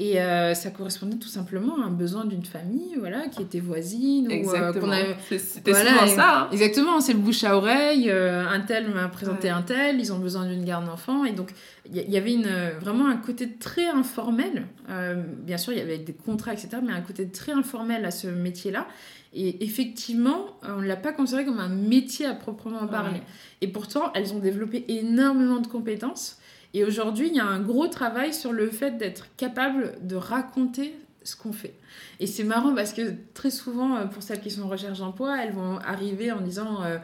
Et 0.00 0.20
euh, 0.20 0.54
ça 0.54 0.70
correspondait 0.70 1.16
tout 1.16 1.26
simplement 1.28 1.82
à 1.82 1.86
un 1.86 1.90
besoin 1.90 2.24
d'une 2.24 2.44
famille 2.44 2.94
voilà, 3.00 3.26
qui 3.26 3.42
était 3.42 3.58
voisine. 3.58 4.28
ou, 4.28 4.30
euh, 4.30 4.34
Exactement. 4.34 4.92
avait- 4.92 5.16
C'était 5.38 5.72
voilà, 5.72 6.06
ça. 6.06 6.38
hein. 6.42 6.48
Exactement, 6.52 7.00
c'est 7.00 7.14
le 7.14 7.18
bouche 7.18 7.42
à 7.42 7.56
oreille. 7.56 8.08
euh, 8.08 8.46
un 8.48 8.60
tel 8.60 8.94
m'a 8.94 9.08
présenté 9.08 9.48
Ouais. 9.48 9.54
un 9.54 9.62
tel, 9.62 9.98
ils 9.98 10.12
ont 10.12 10.18
besoin 10.20 10.46
d'une 10.46 10.64
garde 10.64 10.86
d'enfant. 10.86 11.24
Et 11.24 11.32
donc, 11.32 11.50
il 11.92 11.96
y, 12.08 12.16
avait 12.16 12.32
une, 12.32 12.46
vraiment 12.80 13.08
un 13.08 13.16
côté 13.16 13.50
très 13.54 13.86
informel. 13.86 14.66
Euh, 14.88 15.20
bien 15.42 15.56
sûr, 15.58 15.72
il 15.72 15.80
y 15.80 15.82
avait 15.82 15.98
des 15.98 16.12
contrats, 16.12 16.52
etc., 16.52 16.68
mais 16.80 16.92
un 16.92 17.00
côté 17.00 17.26
très 17.28 17.50
informel 17.50 18.04
à 18.04 18.12
ce 18.12 18.28
métier-là. 18.28 18.86
Et 19.34 19.64
effectivement, 19.64 20.46
on 20.62 20.80
ne 20.80 20.86
l'a 20.86 20.96
pas 20.96 21.12
considéré 21.12 21.44
comme 21.44 21.58
un 21.58 21.68
métier 21.68 22.24
à 22.26 22.34
proprement 22.34 22.86
parler. 22.86 23.18
Ouais. 23.18 23.22
Et 23.62 23.68
pourtant, 23.68 24.12
elles 24.14 24.32
ont 24.32 24.38
développé 24.38 24.84
énormément 24.88 25.58
de 25.58 25.66
compétences. 25.66 26.38
Et 26.74 26.84
aujourd'hui, 26.84 27.28
il 27.28 27.34
y 27.34 27.40
a 27.40 27.46
un 27.46 27.60
gros 27.60 27.86
travail 27.88 28.32
sur 28.34 28.52
le 28.52 28.68
fait 28.70 28.92
d'être 28.98 29.26
capable 29.36 29.94
de 30.02 30.16
raconter 30.16 30.94
ce 31.24 31.34
qu'on 31.36 31.52
fait. 31.52 31.74
Et 32.20 32.26
c'est 32.26 32.44
marrant 32.44 32.74
parce 32.74 32.92
que 32.92 33.14
très 33.34 33.50
souvent, 33.50 33.96
euh, 33.96 34.04
pour 34.06 34.22
celles 34.22 34.40
qui 34.40 34.50
sont 34.50 34.62
en 34.62 34.68
recherche 34.68 34.98
d'emploi, 34.98 35.42
elles 35.42 35.52
vont 35.52 35.78
arriver 35.78 36.30
en 36.32 36.40
disant 36.40 36.82
euh, 36.84 36.98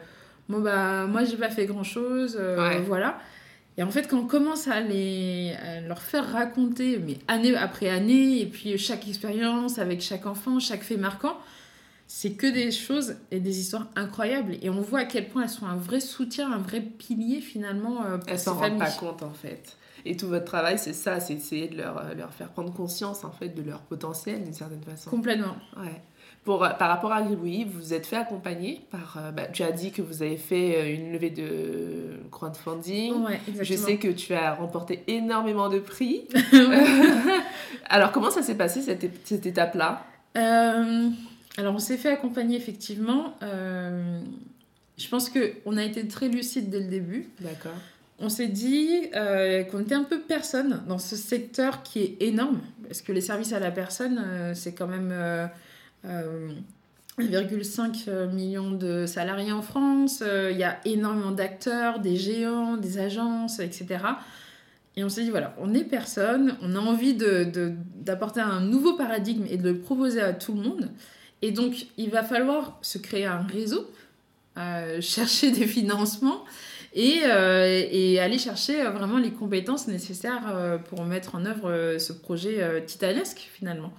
Bon, 0.49 0.59
bah, 0.61 1.05
moi, 1.07 1.23
j'ai 1.23 1.37
pas 1.37 1.49
fait 1.49 1.65
grand 1.65 1.83
chose, 1.83 2.35
Ouais. 2.35 2.79
voilà. 2.81 3.17
Et 3.77 3.83
en 3.83 3.89
fait, 3.89 4.07
quand 4.07 4.19
on 4.19 4.25
commence 4.27 4.67
à, 4.69 4.79
les, 4.79 5.53
à 5.61 5.81
leur 5.81 5.99
faire 6.01 6.31
raconter, 6.31 6.97
mais 7.05 7.17
année 7.27 7.55
après 7.57 7.89
année, 7.89 8.39
et 8.41 8.45
puis 8.45 8.77
chaque 8.77 9.07
expérience 9.07 9.79
avec 9.79 10.01
chaque 10.01 10.25
enfant, 10.27 10.59
chaque 10.59 10.81
fait 10.83 10.95
marquant, 10.97 11.37
c'est 12.07 12.31
que 12.33 12.47
des 12.47 12.71
choses 12.71 13.15
et 13.31 13.39
des 13.39 13.59
histoires 13.59 13.87
incroyables. 13.95 14.57
Et 14.61 14.69
on 14.69 14.81
voit 14.81 14.99
à 14.99 15.05
quel 15.05 15.27
point 15.27 15.43
elles 15.43 15.49
sont 15.49 15.65
un 15.65 15.75
vrai 15.77 15.99
soutien, 15.99 16.51
un 16.51 16.57
vrai 16.59 16.81
pilier 16.81 17.41
finalement 17.41 18.03
euh, 18.05 18.17
pour 18.17 18.29
Elles 18.29 18.37
ces 18.39 18.45
s'en 18.45 18.53
rendent 18.53 18.63
familles. 18.79 18.79
pas 18.79 18.91
compte 18.91 19.23
en 19.23 19.33
fait. 19.33 19.77
Et 20.07 20.15
tout 20.15 20.27
votre 20.27 20.45
travail, 20.45 20.77
c'est 20.77 20.93
ça, 20.93 21.19
c'est 21.19 21.33
essayer 21.33 21.67
de 21.67 21.77
leur, 21.77 22.13
leur 22.15 22.31
faire 22.31 22.49
prendre 22.49 22.71
conscience 22.71 23.23
en 23.23 23.31
fait 23.31 23.49
de 23.49 23.63
leur 23.63 23.79
potentiel 23.81 24.43
d'une 24.43 24.53
certaine 24.53 24.83
façon. 24.83 25.09
Complètement. 25.09 25.55
Ouais. 25.77 25.99
Pour, 26.43 26.63
euh, 26.63 26.69
par 26.69 26.89
rapport 26.89 27.11
à 27.11 27.23
Gribouillis, 27.23 27.63
vous 27.63 27.79
vous 27.79 27.93
êtes 27.95 28.05
fait 28.05 28.17
accompagner 28.17 28.81
par. 28.91 29.17
euh, 29.17 29.31
bah, 29.31 29.47
tu 29.47 29.63
as 29.63 29.71
dit 29.71 29.91
que 29.91 30.03
vous 30.03 30.21
avez 30.21 30.37
fait 30.37 30.93
une 30.93 31.11
levée 31.11 31.31
de 31.31 32.19
crowdfunding. 32.29 33.13
Ouais, 33.23 33.39
exactement. 33.47 33.63
Je 33.63 33.73
sais 33.73 33.97
que 33.97 34.09
tu 34.09 34.35
as 34.35 34.53
remporté 34.53 35.03
énormément 35.07 35.69
de 35.69 35.79
prix. 35.79 36.27
Alors, 37.89 38.11
comment 38.11 38.29
ça 38.29 38.43
s'est 38.43 38.55
passé 38.55 38.83
cette, 38.83 39.09
cette 39.25 39.45
étape-là? 39.47 40.05
Euh, 40.37 41.09
Alors, 41.57 41.75
on 41.75 41.79
s'est 41.79 41.97
fait 41.97 42.09
accompagner 42.09 42.57
effectivement. 42.57 43.35
Euh, 43.43 44.19
je 44.97 45.07
pense 45.07 45.29
qu'on 45.29 45.77
a 45.77 45.83
été 45.83 46.07
très 46.07 46.27
lucide 46.27 46.69
dès 46.69 46.79
le 46.79 46.87
début. 46.87 47.29
D'accord. 47.39 47.75
On 48.19 48.29
s'est 48.29 48.47
dit 48.47 49.09
euh, 49.15 49.63
qu'on 49.63 49.81
était 49.81 49.95
un 49.95 50.03
peu 50.03 50.21
personne 50.21 50.83
dans 50.87 50.99
ce 50.99 51.15
secteur 51.15 51.83
qui 51.83 51.99
est 51.99 52.17
énorme, 52.21 52.61
parce 52.87 53.01
que 53.01 53.11
les 53.11 53.21
services 53.21 53.51
à 53.51 53.59
la 53.59 53.71
personne, 53.71 54.23
euh, 54.25 54.53
c'est 54.53 54.73
quand 54.73 54.87
même 54.87 55.13
1,5 56.05 58.33
million 58.33 58.71
de 58.71 59.05
salariés 59.05 59.51
en 59.51 59.61
France, 59.61 60.23
il 60.51 60.57
y 60.57 60.63
a 60.63 60.79
énormément 60.85 61.31
d'acteurs, 61.31 61.99
des 61.99 62.15
géants, 62.15 62.77
des 62.77 62.99
agences, 62.99 63.59
etc. 63.59 63.97
Et 64.97 65.03
on 65.03 65.09
s'est 65.09 65.23
dit, 65.23 65.29
voilà, 65.29 65.53
on 65.59 65.73
est 65.73 65.83
personne, 65.83 66.55
on 66.61 66.75
a 66.75 66.79
envie 66.79 67.15
d'apporter 67.15 68.39
de, 68.39 68.45
un 68.45 68.61
nouveau 68.61 68.93
paradigme 68.93 69.43
et 69.49 69.57
de 69.57 69.71
le 69.71 69.79
proposer 69.79 70.21
à 70.21 70.31
tout 70.31 70.53
le 70.53 70.61
monde. 70.61 70.89
Et 71.41 71.51
donc, 71.51 71.87
il 71.97 72.09
va 72.09 72.23
falloir 72.23 72.77
se 72.81 72.97
créer 72.97 73.25
un 73.25 73.41
réseau, 73.41 73.89
euh, 74.57 74.99
chercher 75.01 75.51
des 75.51 75.67
financements 75.67 76.45
et, 76.93 77.21
euh, 77.25 77.85
et, 77.91 78.19
aller 78.19 78.37
chercher 78.37 78.81
euh, 78.81 78.89
vraiment 78.89 79.17
les 79.17 79.31
compétences 79.31 79.87
nécessaires 79.87 80.79
pour 80.89 81.03
mettre 81.03 81.35
en 81.35 81.45
œuvre 81.45 81.97
ce 81.99 82.13
projet 82.13 82.83
titanesque 82.85 83.49
finalement. 83.53 83.93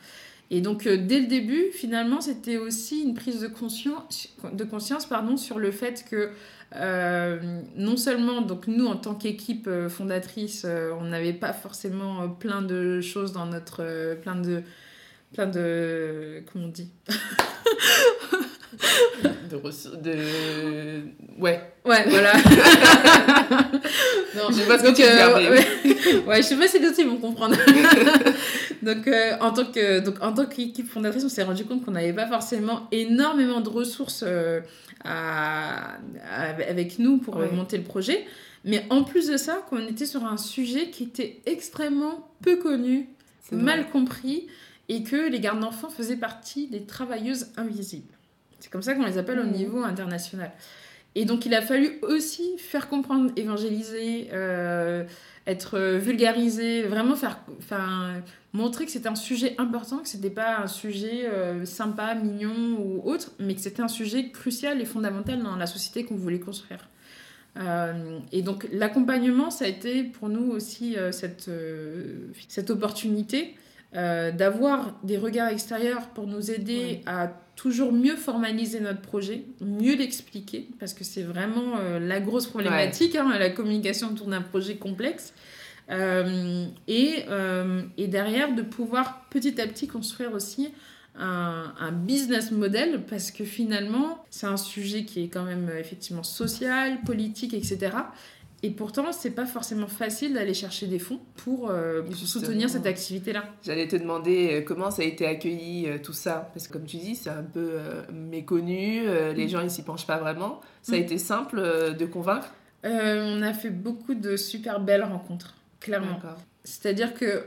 Et 0.50 0.60
donc, 0.60 0.86
dès 0.86 1.20
le 1.20 1.26
début, 1.26 1.72
finalement, 1.72 2.20
c'était 2.20 2.56
aussi 2.56 3.02
une 3.02 3.14
prise 3.14 3.40
de 3.40 3.48
conscience, 3.48 4.28
de 4.52 4.62
conscience 4.62 5.04
pardon, 5.04 5.36
sur 5.36 5.58
le 5.58 5.72
fait 5.72 6.04
que 6.08 6.30
non 7.76 7.96
seulement, 7.96 8.42
donc 8.42 8.68
nous, 8.68 8.86
en 8.86 8.96
tant 8.96 9.16
qu'équipe 9.16 9.68
fondatrice, 9.88 10.64
on 11.00 11.04
n'avait 11.04 11.32
pas 11.32 11.52
forcément 11.52 12.28
plein 12.28 12.62
de 12.62 13.00
choses 13.00 13.32
dans 13.32 13.46
notre. 13.46 14.14
plein 14.22 14.36
de 14.36 14.62
plein 15.32 15.46
de. 15.46 16.42
Comment 16.52 16.66
on 16.66 16.68
dit 16.68 16.90
de, 19.50 19.56
de. 20.02 21.02
Ouais. 21.38 21.60
Ouais, 21.84 22.04
voilà. 22.08 22.32
non, 24.34 24.50
je 24.50 24.54
sais 24.54 24.66
pas 24.66 24.78
ce 24.78 24.84
que 24.84 24.88
tu 24.88 25.02
dire. 25.02 25.36
Ouais. 26.26 26.42
je 26.42 26.46
sais 26.46 26.56
pas 26.56 26.68
si 26.68 26.80
d'autres 26.80 27.02
vont 27.04 27.18
comprendre. 27.18 27.56
donc, 28.82 29.06
euh, 29.08 29.36
en 29.40 29.52
tant 29.52 29.64
que 29.64 30.00
donc 30.00 30.16
en 30.20 30.32
tant 30.32 30.46
qu'équipe 30.46 30.88
fondatrice, 30.88 31.24
on 31.24 31.28
s'est 31.28 31.42
rendu 31.42 31.64
compte 31.64 31.84
qu'on 31.84 31.92
n'avait 31.92 32.12
pas 32.12 32.26
forcément 32.26 32.88
énormément 32.92 33.60
de 33.60 33.68
ressources 33.68 34.24
euh, 34.26 34.60
à, 35.04 35.96
avec 36.32 36.98
nous 36.98 37.18
pour 37.18 37.38
monter 37.52 37.76
le 37.76 37.84
projet. 37.84 38.24
Mais 38.64 38.84
en 38.90 39.04
plus 39.04 39.28
de 39.28 39.36
ça, 39.36 39.64
qu'on 39.68 39.86
était 39.86 40.06
sur 40.06 40.24
un 40.24 40.36
sujet 40.36 40.90
qui 40.90 41.04
était 41.04 41.40
extrêmement 41.46 42.28
peu 42.42 42.56
connu, 42.56 43.08
mal 43.52 43.88
compris 43.90 44.48
et 44.88 45.02
que 45.02 45.28
les 45.30 45.40
gardes 45.40 45.60
d'enfants 45.60 45.90
faisaient 45.90 46.16
partie 46.16 46.68
des 46.68 46.84
travailleuses 46.84 47.52
invisibles. 47.56 48.14
C'est 48.60 48.70
comme 48.70 48.82
ça 48.82 48.94
qu'on 48.94 49.04
les 49.04 49.18
appelle 49.18 49.38
au 49.38 49.44
mmh. 49.44 49.52
niveau 49.52 49.82
international. 49.82 50.52
Et 51.16 51.24
donc 51.24 51.46
il 51.46 51.54
a 51.54 51.62
fallu 51.62 51.98
aussi 52.02 52.58
faire 52.58 52.88
comprendre, 52.88 53.32
évangéliser, 53.36 54.28
euh, 54.34 55.02
être 55.46 55.78
vulgarisé, 55.96 56.82
vraiment 56.82 57.16
faire, 57.16 57.38
enfin, 57.58 58.20
montrer 58.52 58.84
que 58.84 58.90
c'était 58.90 59.08
un 59.08 59.14
sujet 59.14 59.54
important, 59.56 59.98
que 59.98 60.08
c'était 60.08 60.28
pas 60.28 60.58
un 60.58 60.66
sujet 60.66 61.26
euh, 61.26 61.64
sympa, 61.64 62.14
mignon 62.14 62.78
ou 62.78 63.00
autre, 63.10 63.32
mais 63.38 63.54
que 63.54 63.62
c'était 63.62 63.80
un 63.80 63.88
sujet 63.88 64.28
crucial 64.30 64.78
et 64.82 64.84
fondamental 64.84 65.42
dans 65.42 65.56
la 65.56 65.66
société 65.66 66.04
qu'on 66.04 66.16
voulait 66.16 66.38
construire. 66.38 66.86
Euh, 67.56 68.18
et 68.32 68.42
donc 68.42 68.68
l'accompagnement, 68.70 69.50
ça 69.50 69.64
a 69.64 69.68
été 69.68 70.04
pour 70.04 70.28
nous 70.28 70.50
aussi 70.50 70.96
cette, 71.12 71.50
cette 72.46 72.68
opportunité 72.68 73.54
euh, 73.94 74.30
d'avoir 74.32 74.98
des 75.04 75.16
regards 75.16 75.48
extérieurs 75.48 76.08
pour 76.08 76.26
nous 76.26 76.50
aider 76.50 77.02
à 77.06 77.28
toujours 77.54 77.92
mieux 77.92 78.16
formaliser 78.16 78.80
notre 78.80 79.00
projet, 79.00 79.44
mieux 79.60 79.96
l'expliquer, 79.96 80.68
parce 80.78 80.92
que 80.92 81.04
c'est 81.04 81.22
vraiment 81.22 81.78
euh, 81.78 81.98
la 81.98 82.20
grosse 82.20 82.46
problématique, 82.46 83.14
hein, 83.14 83.38
la 83.38 83.48
communication 83.48 84.08
autour 84.08 84.26
d'un 84.26 84.42
projet 84.42 84.76
complexe. 84.76 85.32
Euh, 85.88 86.66
et, 86.88 87.24
et, 87.96 88.08
derrière, 88.08 88.54
de 88.54 88.62
pouvoir 88.62 89.24
petit 89.30 89.60
à 89.60 89.68
petit 89.68 89.86
construire 89.86 90.32
aussi 90.32 90.70
un, 91.16 91.72
un, 91.78 91.92
business 91.92 92.50
model, 92.50 93.04
parce 93.08 93.30
que 93.30 93.44
finalement, 93.44 94.24
c'est 94.30 94.48
un 94.48 94.56
sujet 94.56 95.04
qui 95.04 95.22
est 95.22 95.28
quand 95.28 95.44
même 95.44 95.70
effectivement 95.78 96.24
social, 96.24 97.00
politique, 97.02 97.54
etc. 97.54 97.92
Et 98.62 98.70
pourtant, 98.70 99.12
c'est 99.12 99.30
pas 99.30 99.44
forcément 99.44 99.86
facile 99.86 100.34
d'aller 100.34 100.54
chercher 100.54 100.86
des 100.86 100.98
fonds 100.98 101.20
pour, 101.36 101.70
euh, 101.70 102.02
soutenir 102.12 102.70
cette 102.70 102.86
activité-là. 102.86 103.44
J'allais 103.62 103.86
te 103.86 103.96
demander 103.96 104.54
euh, 104.54 104.60
comment 104.62 104.90
ça 104.90 105.02
a 105.02 105.04
été 105.04 105.26
accueilli 105.26 105.86
euh, 105.86 105.98
tout 106.02 106.14
ça, 106.14 106.50
parce 106.54 106.66
que 106.66 106.72
comme 106.72 106.86
tu 106.86 106.96
dis, 106.96 107.16
c'est 107.16 107.30
un 107.30 107.42
peu 107.42 107.78
méconnu, 108.12 109.02
les 109.34 109.44
mm. 109.44 109.48
gens 109.48 109.60
ils 109.60 109.70
s'y 109.70 109.82
penchent 109.82 110.06
pas 110.06 110.18
vraiment. 110.18 110.60
Ça 110.82 110.94
a 110.94 110.96
mm. 110.96 111.02
été 111.02 111.18
simple 111.18 111.60
de 111.96 112.06
convaincre? 112.06 112.52
On 112.82 113.42
a 113.42 113.52
fait 113.52 113.70
beaucoup 113.70 114.14
de 114.14 114.36
super 114.36 114.80
belles 114.80 115.04
rencontres, 115.04 115.54
clairement. 115.80 116.18
C'est-à-dire 116.64 117.14
que, 117.14 117.44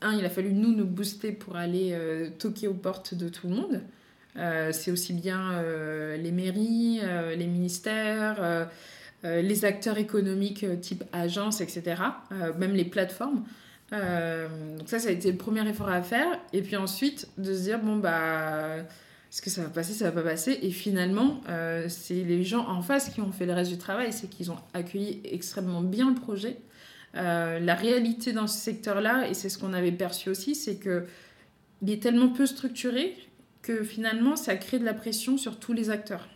un, 0.00 0.12
il 0.12 0.24
a 0.24 0.30
fallu 0.30 0.52
nous 0.52 0.74
nous 0.74 0.86
booster 0.86 1.32
pour 1.32 1.56
aller 1.56 1.96
toquer 2.38 2.68
aux 2.68 2.74
portes 2.74 3.14
de 3.14 3.28
tout 3.28 3.48
le 3.48 3.54
monde. 3.54 3.80
c'est 4.72 4.90
aussi 4.90 5.12
bien 5.12 5.62
les 6.16 6.32
mairies, 6.32 7.00
les 7.36 7.46
ministères 7.46 8.68
les 9.24 9.64
acteurs 9.64 9.98
économiques 9.98 10.64
euh, 10.64 10.76
type 10.76 11.04
agence, 11.12 11.60
etc., 11.60 12.02
euh, 12.32 12.52
même 12.58 12.72
les 12.72 12.84
plateformes. 12.84 13.44
donc 13.90 14.88
ça, 14.88 14.98
ça 14.98 15.08
a 15.08 15.12
été 15.12 15.30
le 15.30 15.38
premier 15.38 15.68
effort 15.68 15.88
à 15.88 16.02
faire. 16.02 16.26
Et 16.52 16.62
puis 16.62 16.76
ensuite, 16.76 17.28
de 17.38 17.54
se 17.54 17.62
dire, 17.62 17.78
bon, 17.78 17.96
bah, 17.96 18.78
est-ce 19.30 19.42
que 19.42 19.50
ça 19.50 19.62
va 19.62 19.68
passer, 19.68 19.92
ça 19.92 20.10
va 20.10 20.22
pas 20.22 20.28
passer 20.30 20.58
Et 20.62 20.70
finalement, 20.70 21.42
c'est 21.88 22.24
les 22.24 22.42
gens 22.42 22.68
en 22.68 22.82
face 22.82 23.10
qui 23.10 23.20
ont 23.20 23.32
fait 23.32 23.46
le 23.46 23.52
reste 23.52 23.70
du 23.70 23.78
travail, 23.78 24.12
c'est 24.12 24.28
qu'ils 24.28 24.50
ont 24.50 24.58
accueilli 24.74 25.20
extrêmement 25.24 25.82
bien 25.82 26.08
le 26.08 26.14
projet. 26.14 26.56
la 27.14 27.74
réalité 27.74 28.32
dans 28.32 28.46
ce 28.46 28.58
secteur-là, 28.58 29.28
et 29.28 29.34
c'est 29.34 29.50
ce 29.50 29.58
qu'on 29.58 29.74
avait 29.74 29.92
perçu 29.92 30.30
aussi, 30.30 30.54
c'est 30.54 30.76
que 30.76 31.04
il 31.82 31.90
est 31.90 32.02
tellement 32.02 32.28
peu 32.28 32.46
structuré 32.46 33.14
que 33.60 33.84
finalement, 33.84 34.36
ça 34.36 34.56
crée 34.56 34.78
de 34.78 34.84
la 34.84 34.94
pression 34.94 35.36
sur 35.36 35.58
tous 35.58 35.72
les 35.74 35.90
acteurs 35.90 36.28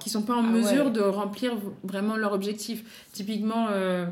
qui 0.00 0.10
sont 0.10 0.22
pas 0.22 0.34
en 0.34 0.44
ah 0.44 0.48
mesure 0.48 0.90
de 0.90 1.00
remplir 1.00 1.56
vraiment 1.84 2.16
leur 2.16 2.32
objectif. 2.32 3.06
Typiquement, 3.12 3.68
euh, 3.70 4.06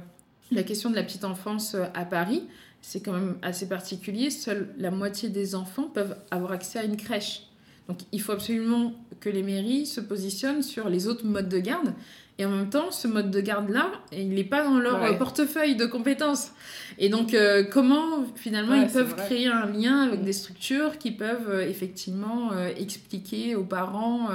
la 0.52 0.62
question 0.62 0.90
de 0.90 0.94
la 0.94 1.02
petite 1.02 1.24
enfance 1.24 1.74
euh, 1.74 1.84
à 1.94 2.04
Paris, 2.04 2.44
c'est 2.82 3.00
quand 3.00 3.12
même 3.12 3.36
assez 3.42 3.68
particulier. 3.68 4.30
Seule 4.30 4.72
la 4.78 4.90
moitié 4.90 5.28
des 5.28 5.54
enfants 5.54 5.90
peuvent 5.92 6.16
avoir 6.30 6.52
accès 6.52 6.78
à 6.78 6.84
une 6.84 6.96
crèche. 6.96 7.42
Donc 7.88 7.98
il 8.12 8.20
faut 8.20 8.32
absolument 8.32 8.92
que 9.18 9.28
les 9.28 9.42
mairies 9.42 9.86
se 9.86 10.00
positionnent 10.00 10.62
sur 10.62 10.88
les 10.88 11.08
autres 11.08 11.26
modes 11.26 11.48
de 11.48 11.58
garde. 11.58 11.92
Et 12.40 12.46
en 12.46 12.48
même 12.48 12.70
temps, 12.70 12.90
ce 12.90 13.06
mode 13.06 13.30
de 13.30 13.38
garde-là, 13.42 13.92
il 14.12 14.30
n'est 14.30 14.44
pas 14.44 14.64
dans 14.64 14.78
leur 14.78 15.18
portefeuille 15.18 15.76
de 15.76 15.84
compétences. 15.84 16.52
Et 16.98 17.10
donc, 17.10 17.34
euh, 17.34 17.64
comment 17.70 18.24
finalement 18.34 18.76
ils 18.76 18.88
peuvent 18.88 19.14
créer 19.14 19.46
un 19.46 19.66
lien 19.66 20.04
avec 20.04 20.24
des 20.24 20.32
structures 20.32 20.96
qui 20.96 21.10
peuvent 21.10 21.50
euh, 21.50 21.68
effectivement 21.68 22.52
euh, 22.52 22.70
expliquer 22.78 23.56
aux 23.56 23.64
parents 23.64 24.28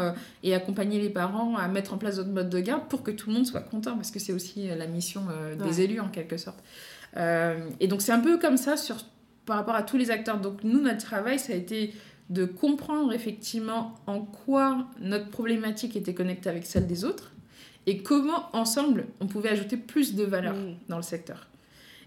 et 0.43 0.53
accompagner 0.53 1.01
les 1.01 1.09
parents 1.09 1.57
à 1.57 1.67
mettre 1.67 1.95
en 1.95 1.97
place 1.97 2.17
d'autres 2.17 2.29
modes 2.29 2.49
de 2.49 2.59
garde 2.59 2.87
pour 2.89 3.01
que 3.01 3.09
tout 3.09 3.31
le 3.31 3.37
monde 3.37 3.47
soit 3.47 3.61
content, 3.61 3.95
parce 3.95 4.11
que 4.11 4.19
c'est 4.19 4.33
aussi 4.33 4.67
la 4.67 4.85
mission 4.85 5.23
des 5.57 5.81
élus 5.81 5.99
en 5.99 6.09
quelque 6.09 6.37
sorte. 6.37 6.63
et 7.17 7.87
donc, 7.87 8.03
c'est 8.03 8.11
un 8.11 8.19
peu 8.19 8.37
comme 8.37 8.57
ça 8.57 8.77
sur, 8.77 8.97
par 9.47 9.57
rapport 9.57 9.73
à 9.73 9.81
tous 9.81 9.97
les 9.97 10.11
acteurs. 10.11 10.39
Donc, 10.39 10.63
nous, 10.63 10.79
notre 10.79 11.03
travail, 11.03 11.39
ça 11.39 11.53
a 11.53 11.55
été 11.55 11.91
de 12.29 12.45
comprendre 12.45 13.13
effectivement 13.13 13.95
en 14.05 14.21
quoi 14.21 14.85
notre 14.99 15.29
problématique 15.29 15.95
était 15.95 16.13
connectée 16.13 16.49
avec 16.49 16.67
celle 16.67 16.85
des 16.85 17.03
autres 17.03 17.31
et 17.87 17.99
comment 17.99 18.49
ensemble 18.55 19.05
on 19.19 19.27
pouvait 19.27 19.49
ajouter 19.49 19.77
plus 19.77 20.15
de 20.15 20.23
valeur 20.23 20.55
dans 20.89 20.97
le 20.97 21.03
secteur. 21.03 21.47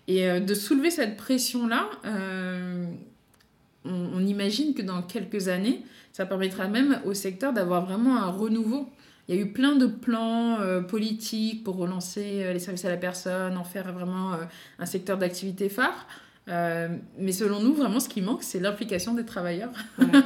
Et 0.08 0.26
euh, 0.26 0.40
de 0.40 0.54
soulever 0.54 0.90
cette 0.90 1.16
pression-là, 1.16 1.90
euh, 2.06 2.86
on, 3.84 4.24
imagine 4.24 4.74
que 4.74 4.82
dans 4.82 5.02
quelques 5.02 5.48
années, 5.48 5.84
ça 6.12 6.24
permettra 6.26 6.66
même 6.66 7.00
au 7.04 7.14
secteur 7.14 7.52
d'avoir 7.52 7.84
vraiment 7.84 8.16
un 8.16 8.30
renouveau. 8.30 8.88
Il 9.28 9.34
y 9.34 9.38
a 9.38 9.42
eu 9.42 9.52
plein 9.52 9.76
de 9.76 9.86
plans 9.86 10.58
euh, 10.60 10.80
politiques 10.80 11.62
pour 11.62 11.76
relancer 11.76 12.52
les 12.52 12.58
services 12.58 12.86
à 12.86 12.88
la 12.88 12.96
personne, 12.96 13.58
en 13.58 13.64
faire 13.64 13.92
vraiment 13.92 14.32
un 14.78 14.86
secteur 14.86 15.18
d'activité 15.18 15.68
phare. 15.68 16.06
mais 16.46 17.32
selon 17.32 17.60
nous, 17.60 17.74
vraiment, 17.74 18.00
ce 18.00 18.08
qui 18.08 18.22
manque, 18.22 18.42
c'est 18.42 18.60
l'implication 18.60 19.12
des 19.12 19.26
travailleurs. 19.26 19.72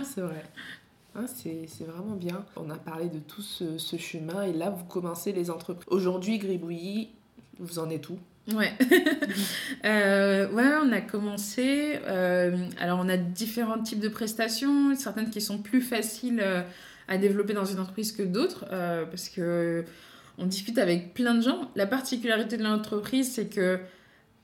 c'est 0.04 0.20
vrai. 0.20 0.44
Ah, 1.14 1.26
c'est 1.26 1.84
vraiment 1.84 2.16
bien. 2.16 2.44
On 2.56 2.70
a 2.70 2.76
parlé 2.76 3.08
de 3.08 3.18
tout 3.18 3.42
ce, 3.42 3.96
chemin 3.98 4.42
et 4.44 4.52
là, 4.52 4.70
vous 4.70 4.84
commencez 4.84 5.32
les 5.32 5.50
entreprises. 5.50 5.86
Aujourd'hui, 5.88 6.38
Gribouillis, 6.38 7.10
vous 7.58 7.78
en 7.78 7.90
êtes 7.90 8.08
où? 8.08 8.18
Ouais. 8.54 8.72
Euh, 9.84 10.48
ouais, 10.52 10.70
on 10.80 10.92
a 10.92 11.00
commencé. 11.00 11.98
Euh, 12.06 12.56
alors, 12.78 13.00
on 13.00 13.08
a 13.08 13.16
différents 13.16 13.82
types 13.82 13.98
de 13.98 14.08
prestations, 14.08 14.94
certaines 14.94 15.28
qui 15.28 15.40
sont 15.40 15.58
plus 15.58 15.80
faciles 15.80 16.40
euh, 16.40 16.62
à 17.08 17.18
développer 17.18 17.52
dans 17.52 17.64
une 17.64 17.80
entreprise 17.80 18.12
que 18.12 18.22
d'autres, 18.22 18.64
parce 18.68 19.28
que 19.28 19.84
on 20.38 20.46
discute 20.46 20.78
avec 20.78 21.14
plein 21.14 21.34
de 21.34 21.42
gens. 21.42 21.68
La 21.74 21.86
particularité 21.86 22.56
de 22.56 22.62
l'entreprise, 22.62 23.32
c'est 23.32 23.46
que 23.46 23.80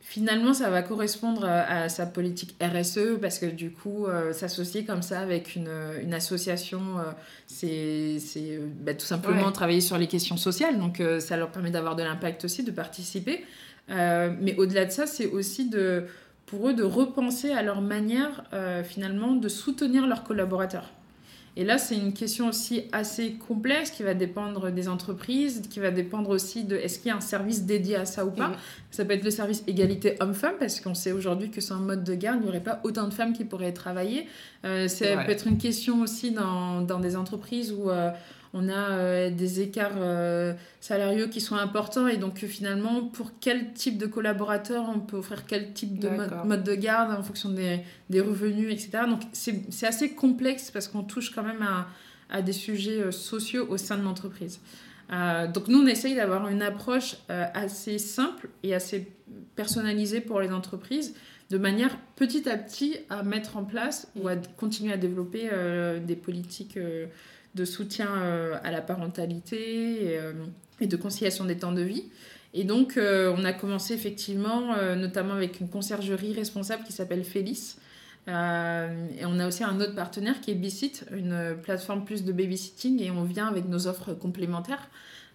finalement, 0.00 0.55
ça 0.55 0.71
va 0.71 0.83
correspondre 0.83 1.45
à, 1.45 1.88
sa 1.88 2.07
politique 2.07 2.55
RSE 2.62 3.19
parce 3.21 3.38
que 3.38 3.47
du 3.47 3.71
coup, 3.71 4.07
euh, 4.07 4.33
s'associer 4.33 4.85
comme 4.85 5.02
ça 5.02 5.21
avec 5.21 5.55
une, 5.57 5.71
une 6.02 6.14
association, 6.14 6.81
euh, 6.99 7.12
c'est 7.47 8.61
bah, 8.81 8.95
tout 8.95 9.07
simplement 9.07 9.52
travailler 9.52 9.81
sur 9.81 9.99
les 9.99 10.07
questions 10.07 10.37
sociales. 10.37 10.78
Donc, 10.78 11.02
ça 11.21 11.37
leur 11.37 11.50
permet 11.50 11.71
d'avoir 11.71 11.97
de 11.97 12.02
l'impact 12.02 12.45
aussi, 12.45 12.62
de 12.64 12.71
participer. 12.71 13.45
mais 13.88 14.57
au-delà 14.57 14.85
de 14.85 14.90
ça, 14.90 15.07
c'est 15.07 15.26
aussi 15.26 15.69
de, 15.69 16.05
pour 16.47 16.69
eux 16.69 16.75
de 16.75 16.85
repenser 16.85 17.52
à 17.52 17.62
leur 17.62 17.81
manière, 17.81 18.45
finalement, 18.85 19.35
de 19.35 19.49
soutenir 19.49 20.07
leurs 20.07 20.25
collaborateurs. 20.25 20.93
Et 21.59 21.65
là, 21.65 21.77
c'est 21.77 21.97
une 21.97 22.12
question 22.12 22.47
aussi 22.47 22.85
assez 22.93 23.33
complexe 23.33 23.91
qui 23.91 24.05
va 24.05 24.15
dépendre 24.15 24.71
des 24.71 24.88
entreprises, 24.88 25.62
qui 25.69 25.81
va 25.81 25.91
dépendre 25.91 26.31
aussi 26.31 26.62
de 26.62 26.77
est-ce 26.77 27.00
qu'il 27.00 27.09
y 27.09 27.11
a 27.11 27.17
un 27.17 27.21
service 27.21 27.65
dédié 27.65 27.97
à 27.97 28.05
ça 28.05 28.25
ou 28.25 28.31
pas. 28.31 28.53
Ça 28.93 29.05
peut 29.05 29.15
être 29.15 29.25
le 29.25 29.33
service 29.33 29.65
égalité 29.67 30.15
homme-femme, 30.21 30.55
parce 30.61 30.81
qu'on 30.81 30.95
sait 30.95 31.11
aujourd'hui 31.11 31.50
que 31.50 31.61
sans 31.61 31.81
mode 31.81 32.05
de 32.05 32.15
garde, 32.15 32.38
il 32.38 32.45
n'y 32.45 32.49
aurait 32.49 32.62
pas 32.62 32.81
autant 32.85 33.09
de 33.09 33.12
femmes 33.12 33.33
qui 33.33 33.45
pourraient 33.45 33.73
travailler. 33.73 34.29
Euh, 34.65 34.87
ça 34.87 35.25
peut 35.25 35.33
être 35.33 35.49
une 35.49 35.59
question 35.59 36.00
aussi 36.00 36.31
dans, 36.31 36.81
dans 36.81 37.00
des 37.00 37.17
entreprises 37.17 37.73
où... 37.73 37.91
Euh, 37.91 38.12
on 38.55 38.69
a 38.69 38.90
euh, 38.90 39.31
des 39.31 39.61
écarts 39.61 39.97
euh, 39.97 40.55
salariaux 40.81 41.28
qui 41.28 41.40
sont 41.40 41.57
importants 41.57 42.09
et 42.09 42.17
donc 42.17 42.38
finalement 42.38 43.05
pour 43.05 43.33
quel 43.40 43.73
type 43.73 43.99
de 43.99 44.07
collaborateur 44.07 44.88
on 44.88 45.00
peut 45.00 45.19
offrir 45.19 45.45
quel 45.47 45.73
type 45.73 45.99
de 45.99 46.09
mode, 46.45 46.64
de 46.64 46.75
garde 46.75 47.12
en 47.12 47.23
fonction 47.23 47.50
des, 47.50 48.21
revenus, 48.21 48.73
etc. 48.73 49.05
Donc 49.09 49.21
c'est 49.33 49.87
assez 49.87 50.11
complexe 50.11 50.71
parce 50.71 50.88
qu'on 50.88 51.02
touche 51.02 51.35
quand 51.35 51.43
même 51.43 51.67
à, 52.31 52.43
des 52.43 52.52
sujets 52.52 53.00
euh, 53.00 53.11
sociaux 53.11 53.67
au 53.69 53.76
sein 53.76 53.97
de 53.97 54.02
l'entreprise. 54.02 54.61
donc 55.11 55.69
nous 55.69 55.81
on 55.81 55.87
essaye 55.87 56.14
d'avoir 56.14 56.49
une 56.49 56.62
approche 56.62 57.17
assez 57.28 57.99
simple 57.99 58.49
et 58.62 58.75
assez 58.75 59.11
personnalisée 59.57 60.21
pour 60.21 60.40
les 60.40 60.50
entreprises 60.50 61.14
de 61.50 61.57
manière 61.57 61.97
petit 62.14 62.47
à 62.47 62.59
petit 62.59 62.97
à 63.09 63.23
mettre 63.23 63.57
en 63.57 63.64
place 63.64 64.09
ou 64.17 64.28
à 64.28 64.37
continuer 64.59 64.93
à 64.93 64.99
développer 64.99 65.49
des 66.07 66.17
politiques 66.17 66.78
de 67.59 67.65
soutien 67.65 68.09
euh, 68.17 68.57
à 68.62 68.71
la 68.71 68.81
parentalité 68.81 70.05
et, 70.05 70.19
euh, 70.19 70.33
et, 70.81 70.87
de 70.87 70.97
conciliation 70.97 71.45
des 71.45 71.57
temps 71.57 71.73
de 71.73 71.83
vie. 71.83 72.05
Et 72.55 72.65
donc, 72.65 72.97
euh, 72.97 73.35
on 73.37 73.45
a 73.45 73.53
commencé 73.53 73.93
effectivement, 73.93 74.75
notamment 74.97 75.35
avec 75.35 75.61
une 75.61 75.69
conciergerie 75.69 76.33
responsable 76.33 76.85
qui 76.85 76.93
s'appelle 76.93 77.25
Félix. 77.25 77.77
et 78.27 79.25
on 79.27 79.38
a 79.38 79.47
aussi 79.47 79.65
un 79.65 79.81
autre 79.81 79.95
partenaire 79.95 80.41
qui 80.41 80.50
est 80.53 80.55
Bicit, 80.55 81.05
une 81.12 81.57
plateforme 81.62 82.05
plus 82.05 82.25
de 82.25 82.33
babysitting, 82.33 83.03
et 83.03 83.11
on 83.11 83.25
vient 83.25 83.49
avec 83.49 83.67
nos 83.69 83.87
offres 83.87 84.15
complémentaires. 84.15 84.88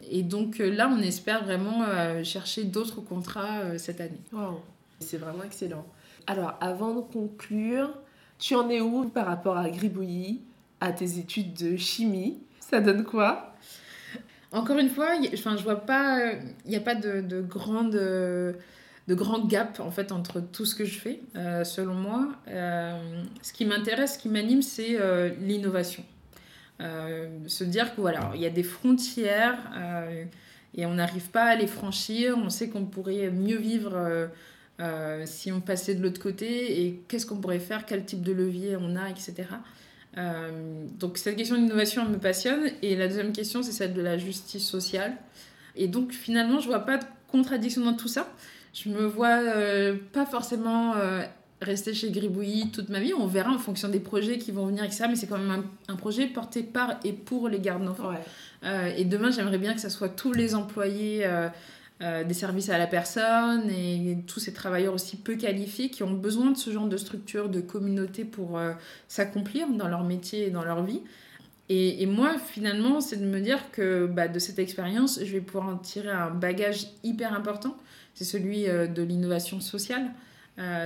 Et 0.09 0.23
donc 0.23 0.57
là, 0.57 0.91
on 0.91 1.01
espère 1.01 1.43
vraiment 1.43 1.85
chercher 2.23 2.63
d'autres 2.63 3.01
contrats 3.01 3.77
cette 3.77 4.01
année. 4.01 4.21
Wow. 4.31 4.61
C'est 4.99 5.17
vraiment 5.17 5.43
excellent. 5.43 5.85
Alors, 6.25 6.55
avant 6.61 6.95
de 6.95 7.01
conclure, 7.01 7.89
tu 8.39 8.55
en 8.55 8.69
es 8.69 8.81
où 8.81 9.07
par 9.09 9.27
rapport 9.27 9.57
à 9.57 9.69
Gribouillis? 9.69 10.41
À 10.83 10.91
tes 10.91 11.17
études 11.17 11.53
de 11.53 11.77
chimie. 11.77 12.39
Ça 12.59 12.79
donne 12.81 13.03
quoi? 13.03 13.55
Encore 14.51 14.77
une 14.77 14.89
fois, 14.89 15.11
enfin, 15.33 15.57
je 15.57 15.63
vois 15.63 15.85
pas, 15.85 16.19
il 16.65 16.69
n'y 16.69 16.75
a 16.75 16.81
pas 16.81 16.95
de, 16.95 17.21
de 17.21 17.41
grande 17.41 17.95
de 19.07 19.15
grand 19.15 19.45
gap 19.45 19.79
en 19.79 19.91
fait 19.91 20.11
entre 20.11 20.39
tout 20.39 20.65
ce 20.65 20.75
que 20.75 20.85
je 20.85 20.99
fais 20.99 21.19
euh, 21.35 21.63
selon 21.63 21.95
moi. 21.95 22.29
Euh, 22.47 23.23
ce 23.41 23.51
qui 23.51 23.65
m'intéresse 23.65 24.13
ce 24.13 24.19
qui 24.19 24.29
m'anime 24.29 24.61
c'est 24.61 24.99
euh, 24.99 25.29
l'innovation. 25.41 26.03
Se 27.47 27.63
dire 27.63 27.95
que 27.95 28.01
voilà 28.01 28.31
il 28.35 28.41
y 28.41 28.45
a 28.45 28.49
des 28.49 28.63
frontières 28.63 29.57
et 30.75 30.85
on 30.85 30.95
n'arrive 30.95 31.29
pas 31.29 31.45
à 31.45 31.55
les 31.55 31.67
franchir. 31.67 32.37
On 32.37 32.49
sait 32.49 32.67
qu'on 32.67 32.83
pourrait 32.83 33.29
mieux 33.29 33.57
vivre 33.57 34.29
si 35.23 35.49
on 35.53 35.61
passait 35.61 35.95
de 35.95 36.03
l'autre 36.03 36.19
côté. 36.19 36.81
Et 36.81 37.01
qu'est-ce 37.07 37.25
qu'on 37.25 37.37
pourrait 37.37 37.59
faire? 37.59 37.85
Quel 37.85 38.03
type 38.03 38.21
de 38.21 38.33
levier 38.33 38.75
on 38.75 38.97
a 38.97 39.09
etc 39.09 39.45
euh, 40.17 40.85
donc 40.99 41.17
cette 41.17 41.35
question 41.35 41.55
d'innovation 41.55 42.07
me 42.07 42.17
passionne. 42.17 42.69
Et 42.81 42.95
la 42.95 43.07
deuxième 43.07 43.33
question, 43.33 43.63
c'est 43.63 43.71
celle 43.71 43.93
de 43.93 44.01
la 44.01 44.17
justice 44.17 44.65
sociale. 44.65 45.15
Et 45.75 45.87
donc 45.87 46.11
finalement, 46.11 46.59
je 46.59 46.67
vois 46.67 46.79
pas 46.79 46.97
de 46.97 47.05
contradiction 47.27 47.83
dans 47.83 47.93
tout 47.93 48.07
ça. 48.07 48.27
Je 48.73 48.89
me 48.89 49.05
vois 49.05 49.39
euh, 49.39 49.95
pas 50.13 50.25
forcément 50.25 50.95
euh, 50.95 51.21
rester 51.61 51.93
chez 51.93 52.11
Gribouillis 52.11 52.71
toute 52.71 52.89
ma 52.89 52.99
vie. 52.99 53.13
On 53.13 53.27
verra 53.27 53.51
en 53.51 53.59
fonction 53.59 53.89
des 53.89 53.99
projets 53.99 54.37
qui 54.37 54.51
vont 54.51 54.65
venir, 54.67 54.83
etc. 54.83 55.05
Mais 55.09 55.15
c'est 55.15 55.27
quand 55.27 55.37
même 55.37 55.63
un, 55.87 55.95
projet 55.95 56.27
porté 56.27 56.63
par 56.63 56.99
et 57.03 57.13
pour 57.13 57.49
les 57.49 57.59
gardes 57.59 57.85
d'enfants. 57.85 58.13
et 58.63 59.05
demain, 59.05 59.31
j'aimerais 59.31 59.57
bien 59.57 59.73
que 59.73 59.81
ce 59.81 59.89
soit 59.89 60.09
tous 60.09 60.33
les 60.33 60.55
employés 60.55 61.25
euh, 62.03 62.25
des 62.25 62.33
services 62.33 62.67
à 62.67 62.77
la 62.77 62.85
personne 62.85 63.69
et 63.69 64.17
tous 64.27 64.41
ces 64.41 64.51
travailleurs 64.51 64.93
aussi 64.93 65.15
peu 65.15 65.35
qualifiés 65.37 65.89
qui 65.89 66.03
ont 66.03 66.11
besoin 66.11 66.51
de 66.51 66.57
ce 66.57 66.69
genre 66.69 66.89
de 66.89 66.97
structure, 66.97 67.47
de 67.47 67.61
communauté 67.61 68.25
pour 68.25 68.57
euh, 68.57 68.73
s'accomplir 69.07 69.69
dans 69.69 69.87
leur 69.87 70.03
métier 70.03 70.47
et 70.47 70.49
dans 70.49 70.65
leur 70.65 70.83
vie. 70.83 70.99
Et, 71.69 72.05
moi, 72.05 72.35
finalement, 72.37 72.99
c'est 72.99 73.15
de 73.15 73.25
me 73.25 73.39
dire 73.39 73.71
que 73.71 74.05
bah, 74.05 74.27
de 74.27 74.37
cette 74.37 74.59
expérience, 74.59 75.19
je 75.23 75.31
vais 75.31 75.39
pouvoir 75.39 75.73
en 75.73 75.77
tirer 75.77 76.11
un 76.11 76.29
bagage 76.29 76.87
hyper 77.03 77.33
important. 77.33 77.77
C'est 78.13 78.25
celui 78.25 78.67
euh, 78.67 78.85
de 78.85 79.01
l'innovation 79.01 79.61
sociale. 79.61 80.11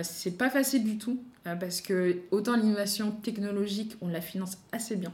c'est 0.04 0.38
pas 0.38 0.52
facile 0.52 0.84
du 0.84 0.98
tout 0.98 1.20
parce 1.44 1.82
que 1.82 2.18
autant 2.32 2.56
l'innovation 2.56 3.12
technologique, 3.12 3.98
on 4.02 4.08
la 4.08 4.22
finance 4.22 4.60
assez 4.72 4.96
bien. 4.96 5.12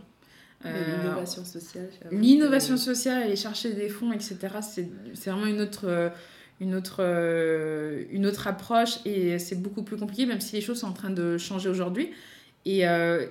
Euh, 0.66 0.98
l'innovation 0.98 1.46
sociale. 1.46 1.90
L'innovation 2.12 2.78
sociale, 2.78 3.24
aller 3.24 3.36
chercher 3.36 3.74
des 3.74 3.90
fonds, 3.90 4.12
etc., 4.12 4.38
c'est 4.62 5.30
vraiment 5.30 5.46
une 5.46 5.62
autre, 5.62 5.86
euh, 5.86 6.10
une, 6.60 6.76
autre, 6.76 6.98
euh, 7.00 8.04
une 8.12 8.26
autre 8.26 8.48
approche 8.48 9.00
et 9.06 9.40
c'est 9.40 9.62
beaucoup 9.62 9.84
plus 9.84 9.98
compliqué, 9.98 10.26
même 10.26 10.42
si 10.42 10.56
les 10.56 10.62
choses 10.62 10.80
sont 10.80 10.88
en 10.88 10.94
train 10.94 11.10
de 11.10 11.38
changer 11.38 11.70
aujourd'hui. 11.70 12.12
Et, 12.66 12.84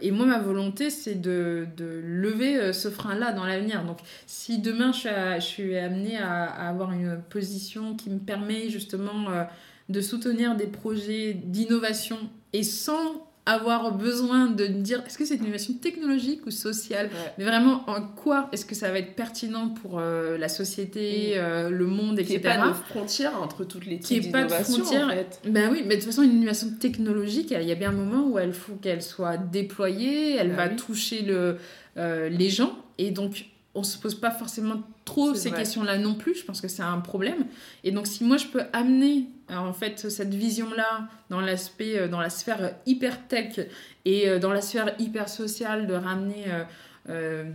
et, 0.03 0.11
moi, 0.11 0.27
ma 0.27 0.41
volonté, 0.41 0.91
c'est 0.91 1.15
de, 1.15 1.67
de, 1.79 2.03
lever 2.05 2.75
ce 2.75 2.91
frein-là 2.91 3.33
dans 3.33 3.47
l'avenir. 3.47 3.83
Donc, 3.83 3.97
si 4.27 4.59
demain, 4.59 4.93
je 4.93 4.99
suis, 4.99 5.09
je 5.09 5.41
suis 5.41 5.79
amenée 5.79 6.19
à, 6.19 6.45
à, 6.45 6.69
avoir 6.69 6.93
une 6.93 7.19
position 7.31 7.97
qui 7.97 8.11
me 8.11 8.19
permet 8.19 8.69
justement 8.69 9.47
de 9.89 10.01
soutenir 10.03 10.55
des 10.55 10.67
projets 10.67 11.33
d'innovation 11.33 12.19
et 12.53 12.63
sans 12.63 13.32
avoir 13.45 13.93
besoin 13.97 14.47
de 14.47 14.67
dire 14.67 15.03
est-ce 15.05 15.19
que 15.19 15.25
c'est 15.25 15.35
une 15.35 15.43
innovation 15.45 15.75
technologique 15.75 16.47
ou 16.47 16.53
sociale? 16.53 17.11
Mais 17.39 17.45
vraiment 17.45 17.83
en 17.89 18.03
quoi 18.03 18.49
est-ce 18.53 18.65
que 18.65 18.77
ça 18.77 18.91
va 18.91 18.99
être 18.99 19.17
pertinent 19.17 19.71
pour 19.71 19.99
euh, 19.99 20.39
la 20.39 20.49
société 20.49 21.33
euh, 21.35 21.69
le 21.69 21.87
monde 21.87 22.21
etc 22.21 22.37
ait 22.37 22.41
pas 22.41 22.69
de 22.69 22.73
frontière 22.73 23.43
entre 23.43 23.65
toutes 23.65 23.87
les 23.87 23.99
types 23.99 24.31
d'innovations 24.31 24.85
en 24.85 25.09
fait. 25.09 25.41
ben 25.45 25.71
oui 25.73 25.83
mais 25.85 25.97
de 25.97 26.01
toute 26.01 26.11
façon 26.11 26.23
une 26.23 26.37
innovation 26.37 26.69
technologique 26.79 27.51
il 27.51 27.67
y 27.67 27.73
a 27.73 27.75
bien 27.75 27.91
un 27.91 27.93
moment 27.93 28.29
où 28.29 28.39
elle 28.39 28.53
faut 28.53 28.75
qu'elle 28.75 29.03
soit 29.03 29.39
déployée 29.39 30.37
elle 30.37 30.51
ben 30.51 30.57
va 30.57 30.69
toucher 30.69 31.23
le, 31.23 31.59
euh, 31.99 32.29
les 32.29 32.49
gens. 32.49 32.73
Et 32.99 33.11
donc 33.11 33.47
on 33.75 33.83
se 33.83 33.99
pose 33.99 34.15
pas 34.15 34.31
forcément 34.31 34.83
trop 35.05 35.35
ces 35.35 35.51
questions-là 35.51 35.99
non 35.99 36.15
plus. 36.15 36.35
Je 36.35 36.45
pense 36.45 36.61
que 36.61 36.69
c'est 36.69 36.83
un 36.83 37.01
problème. 37.01 37.47
Et 37.85 37.91
donc, 37.91 38.07
si 38.07 38.23
moi 38.23 38.37
je 38.37 38.47
peux 38.47 38.63
amener 38.73 39.27
en 39.59 39.73
fait 39.73 40.11
cette 40.11 40.35
vision-là 40.35 41.09
dans 41.31 41.41
l'aspect, 41.41 41.99
euh, 41.99 42.09
dans 42.09 42.21
la 42.21 42.31
sphère 42.31 42.75
hyper 42.87 43.27
tech 43.29 43.61
et 44.05 44.29
euh, 44.29 44.39
dans 44.39 44.53
la 44.53 44.61
sphère 44.61 44.95
hyper 44.99 45.29
sociale, 45.29 45.87
de 45.87 45.95
ramener 45.95 46.47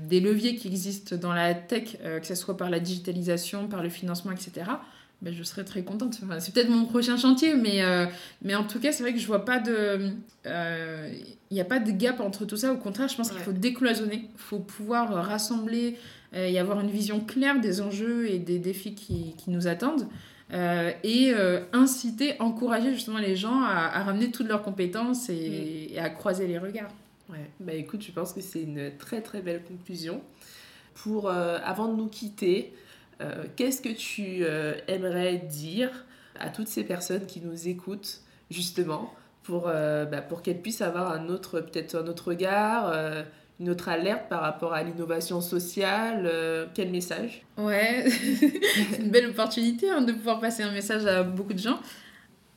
des 0.10 0.20
leviers 0.20 0.58
qui 0.58 0.68
existent 0.68 1.16
dans 1.16 1.32
la 1.32 1.54
tech, 1.54 1.96
que 2.04 2.28
ce 2.28 2.36
soit 2.36 2.58
par 2.58 2.70
la 2.70 2.82
digitalisation, 2.82 3.70
par 3.70 3.82
le 3.82 3.88
financement, 3.88 4.34
etc. 4.34 4.70
Ben, 5.22 5.34
je 5.34 5.42
serais 5.42 5.64
très 5.64 5.84
contente. 5.84 6.20
c'est 6.40 6.54
peut-être 6.54 6.70
mon 6.70 6.86
prochain 6.86 7.16
chantier, 7.16 7.56
mais, 7.56 7.82
mais 8.42 8.56
en 8.56 8.66
tout 8.66 8.82
cas, 8.82 8.92
c'est 8.92 9.04
vrai 9.04 9.14
que 9.14 9.20
je 9.20 9.26
vois 9.26 9.46
pas 9.46 9.60
de. 9.60 10.12
Il 10.44 11.54
n'y 11.54 11.62
a 11.62 11.66
pas 11.66 11.80
de 11.80 11.92
gap 11.92 12.20
entre 12.20 12.44
tout 12.44 12.58
ça. 12.58 12.74
Au 12.74 12.78
contraire, 12.78 13.08
je 13.08 13.16
pense 13.16 13.32
qu'il 13.32 13.40
faut 13.40 13.54
décloisonner. 13.54 14.30
Il 14.34 14.40
faut 14.40 14.60
pouvoir 14.60 15.14
rassembler 15.26 15.96
euh, 16.34 16.46
et 16.46 16.60
avoir 16.60 16.80
une 16.82 16.90
vision 16.90 17.22
claire 17.22 17.60
des 17.62 17.82
enjeux 17.82 18.30
et 18.30 18.40
des 18.40 18.60
défis 18.60 18.94
qui, 18.94 19.34
qui 19.38 19.50
nous 19.50 19.68
attendent. 19.68 20.08
Euh, 20.54 20.92
et 21.04 21.34
euh, 21.34 21.62
inciter, 21.74 22.40
encourager 22.40 22.94
justement 22.94 23.18
les 23.18 23.36
gens 23.36 23.62
à, 23.62 24.04
ramener 24.04 24.32
toutes 24.32 24.48
leurs 24.48 24.62
compétences 24.62 25.30
et, 25.30 25.92
mm. 25.94 26.00
à 26.00 26.10
croiser 26.10 26.48
les 26.48 26.58
regards. 26.58 26.92
Ouais, 27.30 27.50
bah 27.60 27.74
écoute, 27.74 28.02
je 28.02 28.12
pense 28.12 28.32
que 28.32 28.40
c'est 28.40 28.62
une 28.62 28.92
très 28.98 29.22
très 29.22 29.42
belle 29.42 29.62
conclusion. 29.64 30.22
Pour, 30.96 31.30
avant 31.30 31.90
de 31.90 31.96
nous 31.96 32.08
quitter, 32.08 32.74
qu'est-ce 33.56 33.82
que 33.82 33.90
tu 33.90 34.44
aimerais 34.88 35.38
dire 35.38 36.06
à 36.40 36.50
toutes 36.50 36.70
ces 36.70 36.84
personnes 36.84 37.28
qui 37.28 37.40
nous 37.40 37.68
écoutent, 37.68 38.22
justement, 38.50 39.14
pour, 39.44 39.66
bah, 39.66 40.22
pour 40.28 40.42
qu'elles 40.42 40.62
puissent 40.62 40.82
avoir 40.82 41.12
un 41.12 41.30
autre, 41.30 41.60
peut-être 41.60 41.96
un 41.96 42.08
autre 42.08 42.30
regard, 42.30 42.92
une 43.60 43.70
autre 43.70 43.90
alerte 43.90 44.30
par 44.30 44.42
rapport 44.42 44.74
à 44.74 44.84
l'innovation 44.84 45.42
sociale 45.42 46.24
euh, 46.26 46.68
Quel 46.74 46.92
message 46.92 47.44
Ouais, 47.58 48.06
c'est 48.10 49.00
une 49.00 49.10
belle 49.10 49.30
opportunité 49.30 49.90
hein, 49.90 50.02
de 50.02 50.12
pouvoir 50.14 50.40
passer 50.40 50.64
un 50.64 50.72
message 50.72 51.06
à 51.06 51.24
beaucoup 51.24 51.54
de 51.54 51.60
gens. 51.60 51.80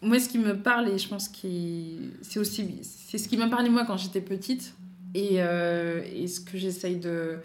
Moi, 0.03 0.19
ce 0.19 0.29
qui 0.29 0.39
me 0.39 0.57
parle, 0.57 0.89
et 0.89 0.99
je 0.99 1.09
pense 1.09 1.29
que 1.29 1.49
c'est 2.23 2.39
aussi 2.39 2.81
c'est 2.83 3.19
ce 3.19 3.29
qui 3.29 3.37
m'a 3.37 3.49
parlé 3.49 3.69
moi 3.69 3.85
quand 3.87 3.97
j'étais 3.97 4.21
petite, 4.21 4.75
et, 5.15 5.37
euh, 5.39 6.03
et 6.15 6.27
ce 6.27 6.41
que 6.41 6.57
j'essaye 6.57 6.97
de, 6.97 7.39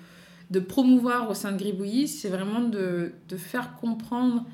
de 0.52 0.60
promouvoir 0.60 1.30
au 1.30 1.34
sein 1.34 1.52
de 1.52 1.58
Gribouillis, 1.58 2.08
c'est 2.08 2.30
vraiment 2.30 2.62
de, 2.62 3.13
de 3.28 3.38
faire 3.38 3.76
comprendre, 3.76 4.46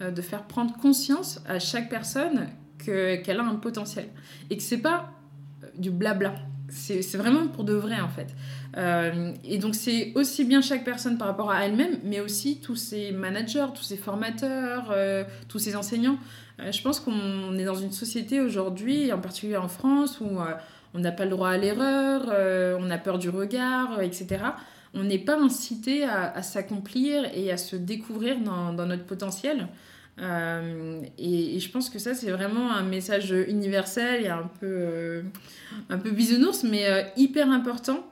euh, 0.00 0.10
de 0.10 0.22
faire 0.22 0.44
prendre 0.44 0.76
conscience 0.76 1.40
à 1.46 1.58
chaque 1.58 1.88
personne 1.88 2.48
qu'elle 2.78 3.40
a 3.40 3.44
un 3.44 3.56
potentiel. 3.56 4.08
Et 4.48 4.56
que 4.56 4.62
c'est 4.62 4.78
pas 4.78 5.10
du 5.76 5.90
blabla. 5.90 6.34
C'est 6.70 7.16
vraiment 7.16 7.48
pour 7.48 7.64
de 7.64 7.74
vrai 7.74 8.00
en 8.00 8.08
fait. 8.08 8.28
Euh, 8.76 9.32
et 9.44 9.58
donc 9.58 9.74
c'est 9.74 10.12
aussi 10.14 10.44
bien 10.44 10.60
chaque 10.60 10.84
personne 10.84 11.18
par 11.18 11.28
rapport 11.28 11.50
à 11.50 11.64
elle-même, 11.64 11.98
mais 12.04 12.20
aussi 12.20 12.60
tous 12.60 12.76
ses 12.76 13.12
managers, 13.12 13.66
tous 13.74 13.82
ses 13.82 13.96
formateurs, 13.96 14.90
euh, 14.92 15.24
tous 15.48 15.58
ses 15.58 15.76
enseignants. 15.76 16.18
Euh, 16.60 16.70
je 16.70 16.80
pense 16.82 17.00
qu'on 17.00 17.58
est 17.58 17.64
dans 17.64 17.74
une 17.74 17.92
société 17.92 18.40
aujourd'hui, 18.40 19.12
en 19.12 19.18
particulier 19.18 19.56
en 19.56 19.68
France, 19.68 20.20
où 20.20 20.38
on 20.94 20.98
n'a 20.98 21.12
pas 21.12 21.24
le 21.24 21.30
droit 21.30 21.50
à 21.50 21.56
l'erreur, 21.56 22.26
on 22.80 22.90
a 22.90 22.98
peur 22.98 23.18
du 23.18 23.28
regard, 23.28 24.00
etc. 24.00 24.44
On 24.94 25.04
n'est 25.04 25.18
pas 25.18 25.38
incité 25.38 26.04
à, 26.04 26.42
s'accomplir 26.42 27.24
et 27.34 27.52
à 27.52 27.56
se 27.56 27.76
découvrir 27.76 28.40
dans, 28.40 28.72
dans 28.72 28.86
notre 28.86 29.04
potentiel. 29.04 29.68
Euh, 30.20 31.02
et, 31.18 31.58
je 31.58 31.70
pense 31.70 31.88
que 31.88 31.98
ça, 31.98 32.14
c'est 32.14 32.30
vraiment 32.30 32.72
un 32.72 32.82
message 32.82 33.30
universel 33.30 34.24
et 34.24 34.28
un 34.28 34.50
peu, 34.60 34.66
euh, 34.66 35.22
un 35.88 35.98
peu 35.98 36.10
bisounours, 36.10 36.64
mais 36.64 36.86
euh, 36.88 37.02
hyper 37.16 37.50
important. 37.50 38.06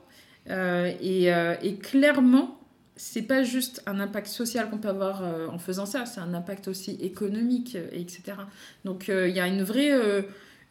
Et, 0.47 1.25
et, 1.27 1.75
clairement, 1.75 2.59
c'est 2.95 3.21
pas 3.21 3.43
juste 3.43 3.83
un 3.85 3.99
impact 3.99 4.27
social 4.27 4.69
qu'on 4.69 4.79
peut 4.79 4.89
avoir 4.89 5.21
en 5.53 5.59
faisant 5.59 5.85
ça, 5.85 6.07
c'est 6.07 6.21
un 6.21 6.33
impact 6.33 6.67
aussi 6.67 6.97
économique, 7.01 7.77
etc. 7.91 8.33
Donc 8.83 9.09
il 9.09 9.29
y 9.29 9.39
a 9.39 9.45
une 9.45 9.61
vraie, 9.61 9.91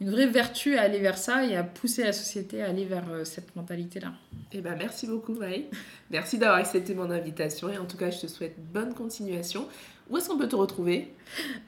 une 0.00 0.10
vraie 0.10 0.26
vertu 0.26 0.76
à 0.76 0.82
aller 0.82 0.98
vers 0.98 1.18
ça 1.18 1.44
et 1.44 1.56
à 1.56 1.64
pousser 1.64 2.04
la 2.04 2.12
société 2.12 2.62
à 2.62 2.68
aller 2.68 2.84
vers 2.84 3.04
cette 3.24 3.56
mentalité-là. 3.56 4.12
Eh 4.52 4.60
ben, 4.60 4.76
merci 4.78 5.06
beaucoup, 5.06 5.34
Maï. 5.34 5.66
Merci 6.10 6.38
d'avoir 6.38 6.58
accepté 6.58 6.94
mon 6.94 7.10
invitation 7.10 7.68
et 7.68 7.78
en 7.78 7.84
tout 7.84 7.96
cas, 7.96 8.10
je 8.10 8.20
te 8.20 8.26
souhaite 8.26 8.54
bonne 8.72 8.94
continuation. 8.94 9.66
Où 10.10 10.16
est-ce 10.16 10.28
qu'on 10.28 10.38
peut 10.38 10.48
te 10.48 10.56
retrouver? 10.56 11.12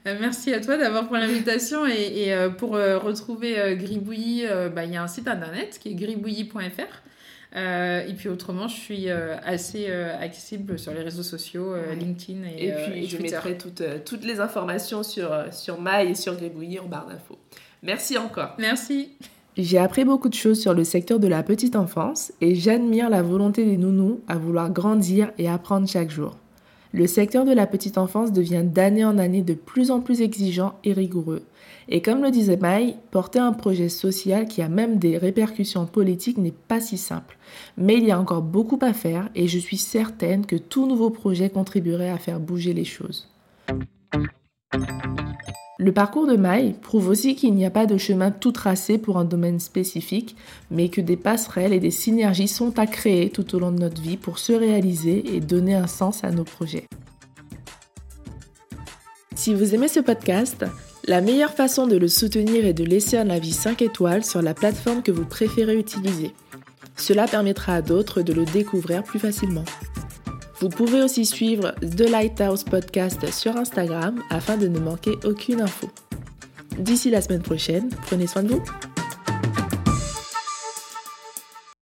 Euh, 0.07 0.17
Merci 0.19 0.53
à 0.53 0.59
toi 0.59 0.77
d'avoir 0.77 1.07
pris 1.07 1.19
l'invitation. 1.19 1.85
Et, 1.85 2.33
euh, 2.33 2.49
pour 2.49 2.75
euh, 2.75 2.97
retrouver 2.97 3.75
Gribouillis, 3.77 4.45
bah, 4.73 4.85
il 4.85 4.93
y 4.93 4.97
a 4.97 5.03
un 5.03 5.07
site 5.07 5.27
internet 5.27 5.77
qui 5.79 5.89
est 5.89 5.95
gribouillis.fr. 5.95 7.55
et 7.55 8.13
puis 8.17 8.29
autrement, 8.29 8.67
je 8.67 8.75
suis 8.75 9.09
assez 9.09 9.91
accessible 9.91 10.79
sur 10.79 10.93
les 10.93 11.01
réseaux 11.01 11.23
sociaux, 11.23 11.75
LinkedIn 11.93 12.43
et, 12.45 12.67
et 12.67 12.71
puis 12.71 13.07
je 13.07 13.17
mettrai 13.17 13.57
toutes, 13.57 13.83
toutes 14.05 14.23
les 14.23 14.39
informations 14.39 15.03
sur, 15.03 15.29
sur 15.51 15.79
Maï 15.79 16.11
et 16.11 16.15
sur 16.15 16.35
Gribouillis 16.35 16.79
en 16.79 16.87
barre 16.87 17.07
d'infos. 17.07 17.37
Merci 17.83 18.17
encore. 18.17 18.55
Merci. 18.59 19.09
J'ai 19.57 19.79
appris 19.79 20.05
beaucoup 20.05 20.29
de 20.29 20.33
choses 20.33 20.61
sur 20.61 20.73
le 20.73 20.83
secteur 20.83 21.19
de 21.19 21.27
la 21.27 21.43
petite 21.43 21.75
enfance 21.75 22.31
et 22.39 22.55
j'admire 22.55 23.09
la 23.09 23.21
volonté 23.21 23.65
des 23.65 23.77
nounous 23.77 24.21
à 24.27 24.37
vouloir 24.37 24.71
grandir 24.71 25.31
et 25.37 25.49
apprendre 25.49 25.87
chaque 25.87 26.09
jour. 26.09 26.37
Le 26.93 27.07
secteur 27.07 27.45
de 27.45 27.53
la 27.53 27.67
petite 27.67 27.97
enfance 27.97 28.31
devient 28.31 28.63
d'année 28.65 29.05
en 29.05 29.17
année 29.17 29.41
de 29.41 29.53
plus 29.53 29.91
en 29.91 30.01
plus 30.01 30.21
exigeant 30.21 30.73
et 30.83 30.93
rigoureux. 30.93 31.43
Et 31.87 32.01
comme 32.01 32.21
le 32.21 32.31
disait 32.31 32.57
Maï, 32.57 32.95
porter 33.11 33.39
un 33.39 33.53
projet 33.53 33.89
social 33.89 34.47
qui 34.47 34.61
a 34.61 34.69
même 34.69 34.97
des 34.97 35.17
répercussions 35.17 35.85
politiques 35.85 36.37
n'est 36.37 36.51
pas 36.51 36.79
si 36.79 36.97
simple. 36.97 37.37
Mais 37.77 37.95
il 37.95 38.05
y 38.05 38.11
a 38.11 38.19
encore 38.19 38.41
beaucoup 38.41 38.79
à 38.81 38.93
faire 38.93 39.29
et 39.35 39.47
je 39.47 39.57
suis 39.57 39.77
certaine 39.77 40.45
que 40.45 40.55
tout 40.55 40.85
nouveau 40.85 41.09
projet 41.09 41.49
contribuerait 41.49 42.09
à 42.09 42.17
faire 42.17 42.39
bouger 42.39 42.73
les 42.73 42.85
choses. 42.85 43.29
Le 45.81 45.91
parcours 45.91 46.27
de 46.27 46.37
Maï 46.37 46.75
prouve 46.79 47.07
aussi 47.07 47.35
qu'il 47.35 47.55
n'y 47.55 47.65
a 47.65 47.71
pas 47.71 47.87
de 47.87 47.97
chemin 47.97 48.29
tout 48.29 48.51
tracé 48.51 48.99
pour 48.99 49.17
un 49.17 49.25
domaine 49.25 49.59
spécifique, 49.59 50.35
mais 50.69 50.89
que 50.89 51.01
des 51.01 51.17
passerelles 51.17 51.73
et 51.73 51.79
des 51.79 51.89
synergies 51.89 52.47
sont 52.47 52.77
à 52.77 52.85
créer 52.85 53.31
tout 53.31 53.55
au 53.55 53.59
long 53.59 53.71
de 53.71 53.79
notre 53.79 53.99
vie 53.99 54.15
pour 54.15 54.37
se 54.37 54.53
réaliser 54.53 55.35
et 55.35 55.39
donner 55.39 55.73
un 55.73 55.87
sens 55.87 56.23
à 56.23 56.29
nos 56.29 56.43
projets. 56.43 56.85
Si 59.33 59.55
vous 59.55 59.73
aimez 59.73 59.87
ce 59.87 60.01
podcast, 60.01 60.65
la 61.07 61.19
meilleure 61.19 61.55
façon 61.55 61.87
de 61.87 61.97
le 61.97 62.07
soutenir 62.07 62.63
est 62.63 62.73
de 62.73 62.83
laisser 62.83 63.17
un 63.17 63.31
avis 63.31 63.51
5 63.51 63.81
étoiles 63.81 64.23
sur 64.23 64.43
la 64.43 64.53
plateforme 64.53 65.01
que 65.01 65.11
vous 65.11 65.25
préférez 65.25 65.79
utiliser. 65.79 66.31
Cela 66.95 67.25
permettra 67.25 67.73
à 67.73 67.81
d'autres 67.81 68.21
de 68.21 68.33
le 68.33 68.45
découvrir 68.45 69.01
plus 69.01 69.17
facilement. 69.17 69.65
Vous 70.61 70.69
pouvez 70.69 71.01
aussi 71.01 71.25
suivre 71.25 71.73
The 71.81 72.07
Lighthouse 72.07 72.63
Podcast 72.63 73.31
sur 73.31 73.57
Instagram 73.57 74.21
afin 74.29 74.57
de 74.57 74.67
ne 74.67 74.77
manquer 74.77 75.17
aucune 75.25 75.59
info. 75.59 75.89
D'ici 76.77 77.09
la 77.09 77.19
semaine 77.23 77.41
prochaine, 77.41 77.89
prenez 78.05 78.27
soin 78.27 78.43
de 78.43 78.49
vous. 78.49 78.63